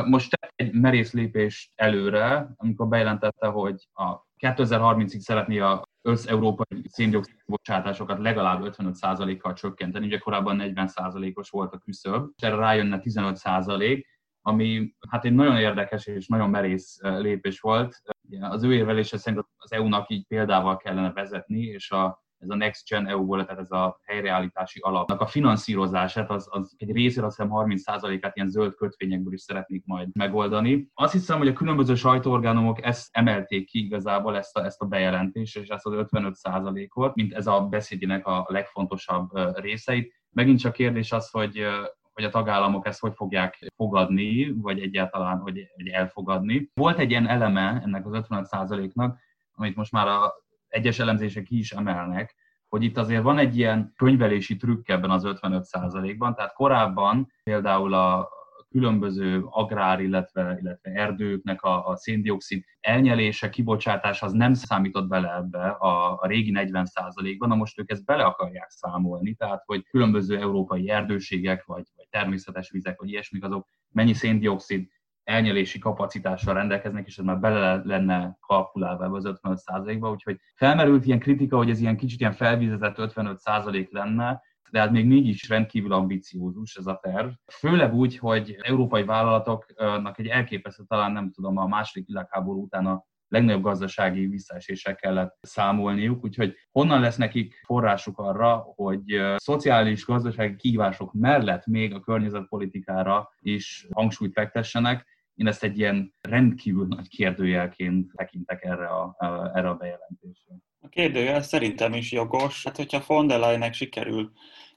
Most 0.06 0.30
tett 0.30 0.52
egy 0.54 0.72
merész 0.72 1.12
lépést 1.12 1.72
előre, 1.74 2.52
amikor 2.56 2.88
bejelentette, 2.88 3.46
hogy 3.46 3.88
a 3.92 4.28
2030-ig 4.38 5.18
szeretné 5.18 5.58
a 5.58 5.89
össz-európai 6.02 6.82
széndiokszid 6.88 7.36
bocsátásokat 7.46 8.18
legalább 8.18 8.60
55%-kal 8.64 9.52
csökkenteni. 9.52 10.06
Ugye 10.06 10.18
korábban 10.18 10.56
40%-os 10.60 11.50
volt 11.50 11.74
a 11.74 11.78
küszöb, 11.78 12.30
és 12.36 12.42
erre 12.42 12.56
rájönne 12.56 13.00
15%, 13.02 14.04
ami 14.42 14.94
hát 15.08 15.24
egy 15.24 15.32
nagyon 15.32 15.56
érdekes 15.56 16.06
és 16.06 16.26
nagyon 16.26 16.50
merész 16.50 16.98
lépés 17.00 17.60
volt. 17.60 18.02
Az 18.40 18.62
ő 18.62 18.74
érvelése 18.74 19.18
szerint 19.18 19.46
az 19.56 19.72
EU-nak 19.72 20.10
így 20.10 20.26
példával 20.26 20.76
kellene 20.76 21.12
vezetni, 21.12 21.60
és 21.60 21.90
a 21.90 22.22
ez 22.40 22.48
a 22.48 22.54
Next 22.54 22.88
Gen 22.88 23.08
EU 23.08 23.24
volt, 23.24 23.46
tehát 23.46 23.60
ez 23.60 23.70
a 23.70 24.00
helyreállítási 24.04 24.80
alapnak 24.80 25.20
a 25.20 25.26
finanszírozását, 25.26 26.30
az, 26.30 26.48
az 26.50 26.74
egy 26.76 26.92
részére 26.92 27.26
azt 27.26 27.36
hiszem 27.36 27.52
30%-át 27.54 28.36
ilyen 28.36 28.48
zöld 28.48 28.74
kötvényekből 28.74 29.32
is 29.32 29.40
szeretnék 29.40 29.82
majd 29.86 30.08
megoldani. 30.12 30.88
Azt 30.94 31.12
hiszem, 31.12 31.38
hogy 31.38 31.48
a 31.48 31.52
különböző 31.52 31.94
sajtóorgánumok 31.94 32.84
ezt 32.84 33.08
emelték 33.10 33.66
ki 33.66 33.84
igazából, 33.84 34.36
ezt 34.36 34.56
a, 34.56 34.64
ezt 34.64 34.80
a 34.80 34.86
bejelentést, 34.86 35.56
és 35.56 35.68
ezt 35.68 35.86
az 35.86 36.06
55%-ot, 36.12 37.14
mint 37.14 37.32
ez 37.32 37.46
a 37.46 37.60
beszédének 37.60 38.26
a 38.26 38.46
legfontosabb 38.48 39.28
részeit. 39.54 40.14
Megint 40.30 40.60
csak 40.60 40.72
kérdés 40.72 41.12
az, 41.12 41.30
hogy 41.30 41.66
hogy 42.12 42.24
a 42.24 42.30
tagállamok 42.30 42.86
ezt 42.86 43.00
hogy 43.00 43.12
fogják 43.14 43.70
fogadni, 43.76 44.52
vagy 44.52 44.80
egyáltalán 44.80 45.38
hogy 45.38 45.66
elfogadni. 45.92 46.70
Volt 46.74 46.98
egy 46.98 47.10
ilyen 47.10 47.28
eleme 47.28 47.80
ennek 47.84 48.06
az 48.06 48.24
55%-nak, 48.28 49.18
amit 49.52 49.76
most 49.76 49.92
már 49.92 50.06
a 50.08 50.34
egyes 50.70 50.98
elemzések 50.98 51.50
is 51.50 51.72
emelnek, 51.72 52.34
hogy 52.68 52.82
itt 52.82 52.96
azért 52.96 53.22
van 53.22 53.38
egy 53.38 53.56
ilyen 53.56 53.92
könyvelési 53.96 54.56
trükk 54.56 54.88
ebben 54.88 55.10
az 55.10 55.22
55%-ban, 55.26 56.34
tehát 56.34 56.52
korábban 56.52 57.32
például 57.42 57.94
a 57.94 58.28
különböző 58.70 59.44
agrár, 59.50 60.00
illetve, 60.00 60.58
illetve 60.60 60.90
erdőknek 60.90 61.62
a, 61.62 61.86
a 61.86 61.96
széndiokszid 61.96 62.64
elnyelése, 62.80 63.50
kibocsátása 63.50 64.26
az 64.26 64.32
nem 64.32 64.54
számított 64.54 65.08
bele 65.08 65.34
ebbe 65.34 65.68
a, 65.68 66.18
a 66.20 66.26
régi 66.26 66.52
40%-ban, 66.54 67.48
na 67.48 67.54
most 67.54 67.78
ők 67.78 67.90
ezt 67.90 68.04
bele 68.04 68.24
akarják 68.24 68.70
számolni, 68.70 69.34
tehát 69.34 69.62
hogy 69.66 69.82
különböző 69.82 70.38
európai 70.38 70.90
erdőségek, 70.90 71.64
vagy, 71.64 71.84
vagy 71.96 72.06
természetes 72.10 72.70
vizek, 72.70 73.00
vagy 73.00 73.08
ilyesmik, 73.08 73.44
azok 73.44 73.68
mennyi 73.92 74.12
széndiokszid 74.12 74.88
elnyelési 75.30 75.78
kapacitással 75.78 76.54
rendelkeznek, 76.54 77.06
és 77.06 77.18
ez 77.18 77.24
már 77.24 77.38
bele 77.38 77.82
lenne 77.84 78.36
kalkulálva 78.40 79.04
ebbe 79.04 79.16
az 79.16 79.38
55%-ba, 79.42 80.10
úgyhogy 80.10 80.36
felmerült 80.54 81.06
ilyen 81.06 81.18
kritika, 81.18 81.56
hogy 81.56 81.70
ez 81.70 81.80
ilyen 81.80 81.96
kicsit 81.96 82.20
ilyen 82.20 82.32
felvizetett 82.32 82.94
55% 82.98 83.90
lenne, 83.90 84.42
de 84.70 84.80
hát 84.80 84.90
még 84.90 85.06
mégis 85.06 85.48
rendkívül 85.48 85.92
ambiciózus 85.92 86.76
ez 86.76 86.86
a 86.86 86.98
terv. 87.02 87.28
Főleg 87.52 87.94
úgy, 87.94 88.18
hogy 88.18 88.56
európai 88.60 89.04
vállalatoknak 89.04 90.18
egy 90.18 90.26
elképesztő, 90.26 90.82
talán 90.88 91.12
nem 91.12 91.30
tudom, 91.30 91.56
a 91.56 91.66
második 91.66 92.06
világháború 92.06 92.62
után 92.62 92.86
a 92.86 93.04
legnagyobb 93.28 93.62
gazdasági 93.62 94.26
visszaesések 94.26 94.96
kellett 94.96 95.36
számolniuk, 95.40 96.24
úgyhogy 96.24 96.54
honnan 96.70 97.00
lesz 97.00 97.16
nekik 97.16 97.60
forrásuk 97.64 98.18
arra, 98.18 98.64
hogy 98.74 99.02
szociális 99.36 100.04
gazdasági 100.04 100.56
kihívások 100.56 101.12
mellett 101.12 101.66
még 101.66 101.94
a 101.94 102.00
környezetpolitikára 102.00 103.28
is 103.38 103.86
hangsúlyt 103.92 104.32
fektessenek, 104.32 105.06
én 105.40 105.46
ezt 105.46 105.62
egy 105.62 105.78
ilyen 105.78 106.14
rendkívül 106.20 106.86
nagy 106.86 107.08
kérdőjelként 107.08 108.12
tekintek 108.14 108.64
erre 108.64 108.86
a, 108.86 109.16
erre 109.54 109.68
a 109.68 109.74
bejelentésre. 109.74 110.54
A 110.80 110.88
kérdőjel 110.88 111.42
szerintem 111.42 111.92
is 111.94 112.12
jogos. 112.12 112.64
Hát, 112.64 112.76
hogyha 112.76 113.02
von 113.06 113.26
der 113.26 113.38
Leyennek 113.38 113.74
sikerül 113.74 114.32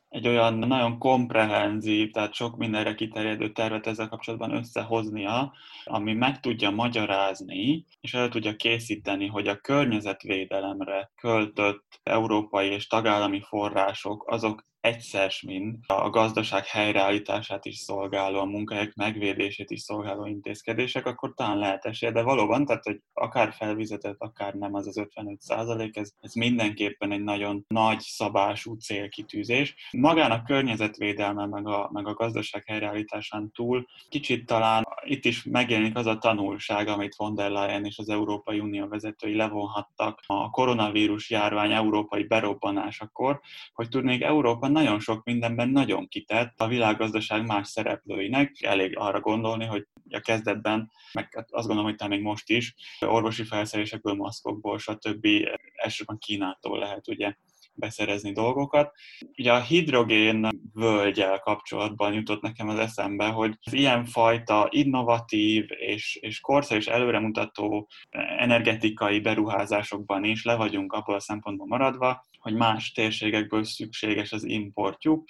egy 0.10 0.28
olyan 0.28 0.54
nagyon 0.54 0.98
komprehenzív, 1.00 2.12
tehát 2.12 2.34
sok 2.34 2.58
mindenre 2.58 2.96
kiterjedő 2.96 3.52
tervet 3.52 3.88
ezzel 3.88 4.08
kapcsolatban 4.08 4.56
összehoznia, 4.56 5.54
ami 5.84 6.14
meg 6.14 6.40
tudja 6.40 6.70
magyarázni, 6.70 7.86
és 8.02 8.14
el 8.14 8.30
tudja 8.30 8.56
készíteni, 8.56 9.28
hogy 9.28 9.48
a 9.48 9.58
környezetvédelemre 9.58 11.12
költött 11.16 12.00
európai 12.04 12.68
és 12.68 12.88
tagállami 12.88 13.42
források, 13.42 14.32
azok 14.32 14.66
egyszer 14.84 15.32
mind 15.46 15.76
a 15.88 16.10
gazdaság 16.10 16.66
helyreállítását 16.66 17.66
is 17.66 17.78
szolgáló, 17.78 18.40
a 18.40 18.46
munkahelyek 18.46 18.96
megvédését 18.96 19.70
is 19.70 19.82
szolgáló 19.82 20.26
intézkedések, 20.26 21.06
akkor 21.06 21.34
talán 21.34 21.58
lehet 21.58 21.86
esélye, 21.86 22.12
de 22.12 22.22
valóban, 22.22 22.66
tehát 22.66 22.84
hogy 22.84 23.02
akár 23.14 23.54
felvizetett, 23.54 24.16
akár 24.20 24.54
nem 24.54 24.74
az 24.74 24.88
az 24.88 24.98
55 24.98 25.42
százalék, 25.42 25.98
ez, 25.98 26.12
ez 26.20 26.34
mindenképpen 26.34 27.12
egy 27.12 27.24
nagyon 27.24 27.66
nagy 27.68 28.00
szabású 28.00 28.74
célkitűzés. 28.74 29.76
Magán 29.92 30.32
a 30.32 30.44
környezetvédelme, 30.44 31.46
meg 31.46 31.68
a, 31.68 31.90
meg 31.94 32.08
a 32.08 32.14
gazdaság 32.14 32.64
helyreállításán 32.66 33.52
túl 33.52 33.86
kicsit 34.10 34.46
talán 34.46 34.88
itt 35.04 35.26
is 35.26 35.44
megjelenik 35.44 35.98
az 35.98 36.06
a 36.06 36.18
tanulság, 36.18 36.88
amit 36.88 37.16
von 37.16 37.36
der 37.36 37.52
Leyen 37.52 37.86
és 37.86 37.98
az 37.98 38.10
Európai 38.10 38.60
Unió 38.60 38.88
vezetői 38.88 39.36
levonhattak 39.36 40.20
a 40.28 40.50
koronavírus 40.50 41.30
járvány 41.30 41.72
európai 41.72 42.24
berobbanásakor, 42.24 43.40
hogy 43.74 43.90
tudnék 43.90 44.22
Európa 44.22 44.72
nagyon 44.74 45.00
sok 45.00 45.24
mindenben 45.24 45.70
nagyon 45.70 46.08
kitett 46.08 46.60
a 46.60 46.68
világgazdaság 46.68 47.46
más 47.46 47.68
szereplőinek. 47.68 48.62
Elég 48.62 48.98
arra 48.98 49.20
gondolni, 49.20 49.66
hogy 49.66 49.88
a 50.10 50.20
kezdetben, 50.20 50.92
meg 51.14 51.34
hát 51.36 51.52
azt 51.52 51.68
gondolom, 51.68 51.84
hogy 51.84 51.96
talán 51.96 52.14
még 52.14 52.24
most 52.24 52.50
is, 52.50 52.74
orvosi 53.00 53.44
felszerelésekből, 53.44 54.14
maszkokból, 54.14 54.80
stb. 54.80 55.28
elsősorban 55.76 56.18
Kínától 56.18 56.80
lehet 56.80 57.08
ugye 57.08 57.34
beszerezni 57.76 58.32
dolgokat. 58.32 58.92
Ugye 59.38 59.54
a 59.54 59.62
hidrogén 59.62 60.50
völgyel 60.74 61.40
kapcsolatban 61.40 62.14
jutott 62.14 62.42
nekem 62.42 62.70
az 62.70 62.80
eszembe, 62.80 63.28
hogy 63.28 63.58
az 63.64 63.74
ilyenfajta 63.74 64.68
innovatív 64.70 65.66
és, 65.70 66.16
és 66.22 66.40
korszerű 66.40 66.80
és 66.80 66.88
előremutató 66.88 67.90
energetikai 68.38 69.20
beruházásokban 69.20 70.24
is 70.24 70.44
le 70.44 70.56
vagyunk 70.56 70.94
abból 70.94 71.16
a 71.16 71.20
szempontból 71.20 71.68
maradva, 71.68 72.26
hogy 72.44 72.54
más 72.54 72.92
térségekből 72.92 73.64
szükséges 73.64 74.32
az 74.32 74.44
importjuk, 74.44 75.28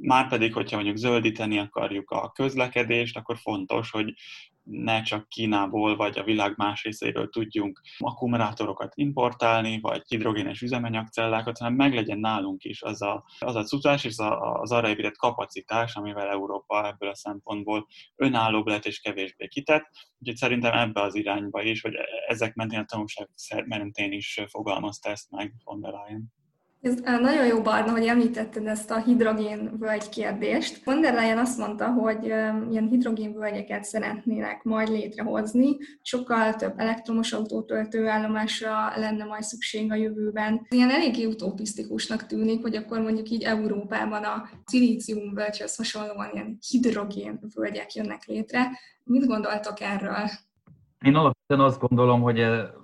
márpedig, 0.00 0.52
hogyha 0.52 0.76
mondjuk 0.76 0.96
zöldíteni 0.96 1.58
akarjuk 1.58 2.10
a 2.10 2.30
közlekedést, 2.30 3.16
akkor 3.16 3.38
fontos, 3.38 3.90
hogy 3.90 4.14
ne 4.64 5.02
csak 5.02 5.28
Kínából 5.28 5.96
vagy 5.96 6.18
a 6.18 6.24
világ 6.24 6.54
más 6.56 6.82
részéről 6.82 7.28
tudjunk 7.28 7.80
akkumulátorokat 7.98 8.92
importálni, 8.94 9.80
vagy 9.80 10.02
hidrogénes 10.08 10.60
üzemanyagcellákat, 10.60 11.58
hanem 11.58 11.74
meglegyen 11.74 12.18
nálunk 12.18 12.64
is 12.64 12.82
az 12.82 13.02
a, 13.02 13.24
az 13.38 13.54
a 13.54 13.62
cucás 13.62 14.04
és 14.04 14.14
az 14.16 14.72
arra 14.72 14.88
épített 14.88 15.16
kapacitás, 15.16 15.94
amivel 15.94 16.28
Európa 16.28 16.86
ebből 16.86 17.08
a 17.08 17.14
szempontból 17.14 17.86
önállóbb 18.16 18.66
lett 18.66 18.84
és 18.84 19.00
kevésbé 19.00 19.46
kitett. 19.46 19.90
Úgyhogy 20.18 20.36
szerintem 20.36 20.72
ebbe 20.72 21.00
az 21.00 21.14
irányba 21.14 21.62
is, 21.62 21.80
hogy 21.80 21.94
ezek 22.26 22.54
mentén 22.54 22.78
a 22.78 22.84
tanulság 22.84 23.28
mentén 23.66 24.12
is 24.12 24.40
fogalmazta 24.48 25.10
ezt 25.10 25.30
meg 25.30 25.54
von 25.64 25.80
der 25.80 25.92
Leyen. 25.92 26.32
Ez 26.82 27.00
nagyon 27.00 27.46
jó, 27.46 27.60
Barna, 27.60 27.90
hogy 27.90 28.06
említetted 28.06 28.66
ezt 28.66 28.90
a 28.90 29.02
hidrogénvölgy 29.02 30.08
kérdést. 30.08 30.84
Von 30.84 31.00
der 31.00 31.14
Leyen 31.14 31.38
azt 31.38 31.58
mondta, 31.58 31.86
hogy 31.86 32.24
ilyen 32.70 32.88
hidrogénvölgyeket 32.90 33.84
szeretnének 33.84 34.62
majd 34.62 34.88
létrehozni, 34.88 35.76
sokkal 36.00 36.54
több 36.54 36.74
elektromos 36.76 37.32
autótöltő 37.32 38.08
állomásra 38.08 38.92
lenne 38.96 39.24
majd 39.24 39.42
szükség 39.42 39.92
a 39.92 39.94
jövőben. 39.94 40.66
Ilyen 40.68 40.90
eléggé 40.90 41.24
utopisztikusnak 41.24 42.26
tűnik, 42.26 42.62
hogy 42.62 42.76
akkor 42.76 43.00
mondjuk 43.00 43.30
így 43.30 43.42
Európában 43.42 44.24
a 44.24 44.48
szilíciumvölgyhöz 44.64 45.76
hasonlóan 45.76 46.30
ilyen 46.32 46.58
hidrogénvölgyek 46.68 47.94
jönnek 47.94 48.24
létre. 48.24 48.70
Mit 49.04 49.26
gondoltok 49.26 49.80
erről? 49.80 50.30
Én 51.04 51.31
alapvetően 51.46 51.60
azt 51.60 51.80
gondolom, 51.80 52.22
hogy 52.22 52.40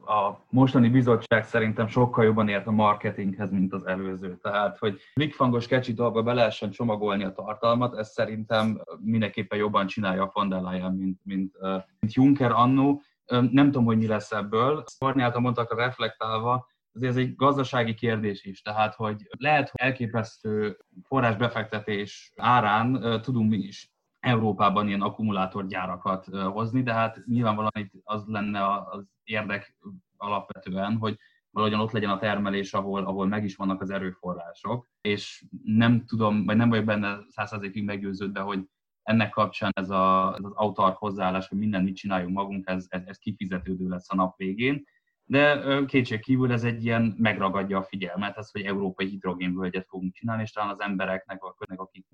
a 0.07 0.44
mostani 0.51 0.88
bizottság 0.88 1.44
szerintem 1.44 1.87
sokkal 1.87 2.25
jobban 2.25 2.49
ért 2.49 2.66
a 2.66 2.71
marketinghez, 2.71 3.51
mint 3.51 3.73
az 3.73 3.87
előző. 3.87 4.38
Tehát, 4.42 4.79
hogy 4.79 5.01
blikfangos 5.14 5.66
kecsi 5.66 5.92
dolgba 5.92 6.23
be 6.23 6.33
lehessen 6.33 6.71
csomagolni 6.71 7.25
a 7.25 7.33
tartalmat, 7.33 7.97
ez 7.99 8.09
szerintem 8.09 8.81
mindenképpen 9.01 9.59
jobban 9.59 9.87
csinálja 9.87 10.23
a 10.23 10.31
von 10.33 10.49
mint, 10.94 11.21
mint, 11.25 11.57
mint 11.99 12.12
Juncker 12.12 12.51
annó. 12.51 13.03
Nem 13.27 13.64
tudom, 13.64 13.85
hogy 13.85 13.99
mi 13.99 14.07
lesz 14.07 14.33
ebből. 14.33 14.85
Szorni 14.87 15.23
által 15.23 15.40
mondtak 15.40 15.77
reflektálva, 15.77 16.66
azért 16.92 17.12
ez 17.12 17.18
egy 17.18 17.35
gazdasági 17.35 17.94
kérdés 17.94 18.44
is, 18.44 18.62
tehát 18.62 18.94
hogy 18.94 19.29
lehet, 19.38 19.71
hogy 19.71 19.81
elképesztő 19.81 20.77
forrásbefektetés 21.03 22.33
árán 22.37 23.21
tudunk 23.23 23.51
mi 23.51 23.57
is 23.57 23.90
Európában 24.21 24.89
ilyen 24.89 25.03
akkumulátorgyárakat 25.03 26.27
hozni, 26.27 26.83
de 26.83 26.93
hát 26.93 27.23
nyilvánvalóan 27.27 27.73
itt 27.75 27.93
az 28.05 28.25
lenne 28.27 28.75
az 28.91 29.07
érdek 29.25 29.77
alapvetően, 30.17 30.97
hogy 30.97 31.19
valahogyan 31.51 31.81
ott 31.81 31.91
legyen 31.91 32.11
a 32.11 32.19
termelés, 32.19 32.73
ahol, 32.73 33.05
ahol 33.05 33.27
meg 33.27 33.45
is 33.45 33.57
vannak 33.57 33.81
az 33.81 33.91
erőforrások, 33.91 34.89
és 35.01 35.45
nem 35.63 36.05
tudom, 36.07 36.45
vagy 36.45 36.57
nem 36.57 36.69
vagyok 36.69 36.85
benne 36.85 37.19
százszerzékig 37.29 37.85
meggyőződve, 37.85 38.41
hogy 38.41 38.65
ennek 39.03 39.31
kapcsán 39.31 39.71
ez, 39.75 39.91
a, 39.91 40.35
ez 40.39 40.45
az 40.45 40.53
autark 40.55 40.97
hozzáállás, 40.97 41.49
hogy 41.49 41.59
mindent 41.59 41.85
mit 41.85 41.97
csináljunk 41.97 42.35
magunk, 42.35 42.69
ez, 42.69 42.87
ez, 42.89 43.03
ez 43.07 43.19
kifizetődő 43.19 43.89
lesz 43.89 44.11
a 44.11 44.15
nap 44.15 44.37
végén 44.37 44.85
de 45.29 45.85
kétség 45.85 46.21
kívül 46.21 46.53
ez 46.53 46.64
egy 46.64 46.85
ilyen 46.85 47.14
megragadja 47.19 47.79
a 47.79 47.83
figyelmet, 47.83 48.37
ez, 48.37 48.51
hogy 48.51 48.62
európai 48.62 49.07
hidrogénvölgyet 49.07 49.87
fogunk 49.88 50.12
csinálni, 50.12 50.43
és 50.43 50.51
talán 50.51 50.71
az 50.71 50.81
embereknek, 50.81 51.43
akik 51.77 52.07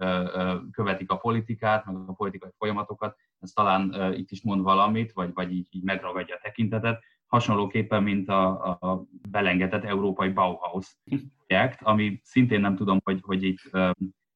követik 0.71 1.11
a 1.11 1.17
politikát, 1.17 1.85
meg 1.85 1.97
a 2.07 2.13
politikai 2.13 2.51
folyamatokat, 2.59 3.17
ez 3.41 3.51
talán 3.51 4.13
itt 4.17 4.31
is 4.31 4.43
mond 4.43 4.63
valamit, 4.63 5.13
vagy, 5.13 5.31
vagy 5.35 5.53
így, 5.53 5.67
így 5.71 5.83
megragadja 5.83 6.35
a 6.35 6.41
tekintetet, 6.43 7.03
hasonlóképpen, 7.27 8.03
mint 8.03 8.29
a, 8.29 8.71
a 8.71 9.05
belengetett 9.31 9.85
európai 9.85 10.29
Bauhaus 10.29 10.97
projekt, 11.47 11.83
ami 11.83 12.21
szintén 12.23 12.61
nem 12.61 12.77
tudom, 12.77 13.01
hogy, 13.05 13.21
hogy 13.23 13.43
itt 13.43 13.71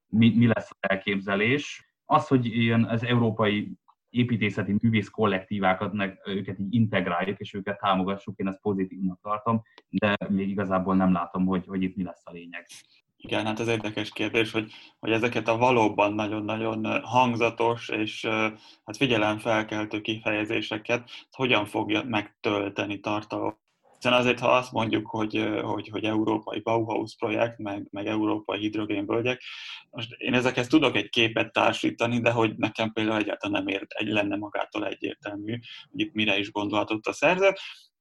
mi, 0.09 0.35
mi 0.37 0.47
lesz 0.47 0.71
az 0.71 0.91
elképzelés. 0.91 1.93
Az, 2.05 2.29
hogy 2.29 2.47
ilyen 2.47 2.85
az 2.85 3.05
európai 3.05 3.79
építészeti 4.11 4.75
művész 4.81 5.09
kollektívákat, 5.09 5.93
meg 5.93 6.21
őket 6.25 6.59
így 6.59 6.75
integráljuk, 6.75 7.39
és 7.39 7.55
őket 7.55 7.79
támogassuk, 7.79 8.39
én 8.39 8.49
ezt 8.49 8.61
pozitívnak 8.61 9.21
tartom, 9.23 9.63
de 9.89 10.17
még 10.29 10.49
igazából 10.49 10.97
nem 10.97 11.13
látom, 11.13 11.47
hogy, 11.47 11.67
hogy 11.67 11.83
itt 11.83 11.97
mi 11.97 12.03
lesz 12.03 12.23
a 12.25 12.33
lényeg. 12.33 12.67
Igen, 13.21 13.47
hát 13.47 13.61
ez 13.61 13.69
érdekes 13.69 14.11
kérdés, 14.11 14.53
hogy, 14.53 14.73
hogy 14.99 15.13
ezeket 15.13 15.49
a 15.49 15.57
valóban 15.57 16.13
nagyon-nagyon 16.13 17.03
hangzatos 17.03 17.89
és 17.89 18.25
hát 18.85 18.97
figyelemfelkeltő 18.97 20.01
kifejezéseket 20.01 21.11
hogyan 21.31 21.67
fogja 21.67 22.03
megtölteni 22.05 23.01
tartalom. 23.01 23.57
Hiszen 23.99 24.13
azért, 24.13 24.39
ha 24.39 24.57
azt 24.57 24.73
mondjuk, 24.73 25.07
hogy, 25.07 25.49
hogy, 25.63 25.89
hogy 25.89 26.05
európai 26.05 26.61
Bauhaus 26.61 27.17
projekt, 27.17 27.59
meg, 27.59 27.87
meg 27.91 28.07
európai 28.07 28.59
hidrogénvölgyek, 28.59 29.43
most 29.91 30.13
én 30.13 30.35
ezekhez 30.35 30.67
tudok 30.67 30.97
egy 30.97 31.09
képet 31.09 31.53
társítani, 31.53 32.21
de 32.21 32.31
hogy 32.31 32.57
nekem 32.57 32.93
például 32.93 33.19
egyáltalán 33.19 33.63
nem 33.65 33.75
ért, 33.75 33.93
egy, 33.93 34.09
lenne 34.09 34.37
magától 34.37 34.87
egyértelmű, 34.87 35.59
hogy 35.91 36.01
itt 36.01 36.13
mire 36.13 36.39
is 36.39 36.51
gondolhatott 36.51 37.07
a 37.07 37.13
szerző, 37.13 37.53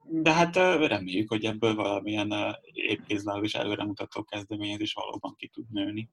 de 0.09 0.33
hát 0.33 0.55
reméljük, 0.55 1.29
hogy 1.29 1.45
ebből 1.45 1.75
valamilyen 1.75 2.57
épkézláb 2.71 3.43
és 3.43 3.55
előremutató 3.55 4.23
kezdeményezés 4.23 4.93
valóban 4.93 5.35
ki 5.37 5.47
tud 5.47 5.65
nőni. 5.71 6.09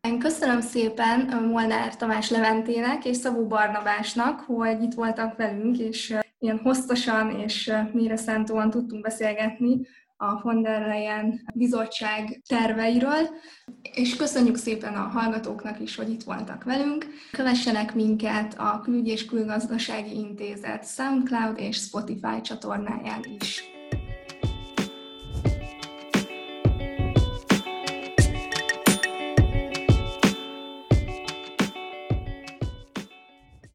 Én 0.00 0.18
köszönöm 0.18 0.60
szépen 0.60 1.44
Molnár 1.52 1.96
Tamás 1.96 2.30
Leventének 2.30 3.04
és 3.04 3.16
Szabó 3.16 3.46
Barnabásnak, 3.46 4.40
hogy 4.40 4.82
itt 4.82 4.94
voltak 4.94 5.36
velünk, 5.36 5.78
és 5.78 6.16
ilyen 6.38 6.58
hosszasan 6.58 7.30
és 7.30 7.72
mélyre 7.92 8.16
tudtunk 8.44 9.02
beszélgetni 9.02 9.86
a 10.16 10.42
von 10.42 10.62
der 10.62 10.86
Leyen 10.86 11.40
bizottság 11.54 12.42
terveiről, 12.48 13.28
és 13.82 14.16
köszönjük 14.16 14.56
szépen 14.56 14.94
a 14.94 15.08
hallgatóknak 15.08 15.80
is, 15.80 15.96
hogy 15.96 16.10
itt 16.10 16.22
voltak 16.22 16.64
velünk. 16.64 17.06
Kövessenek 17.32 17.94
minket 17.94 18.54
a 18.58 18.80
Külügy 18.80 19.08
és 19.08 19.24
Külgazdasági 19.24 20.14
Intézet 20.14 20.86
SoundCloud 20.86 21.58
és 21.58 21.76
Spotify 21.76 22.40
csatornáján 22.42 23.24
is. 23.40 23.77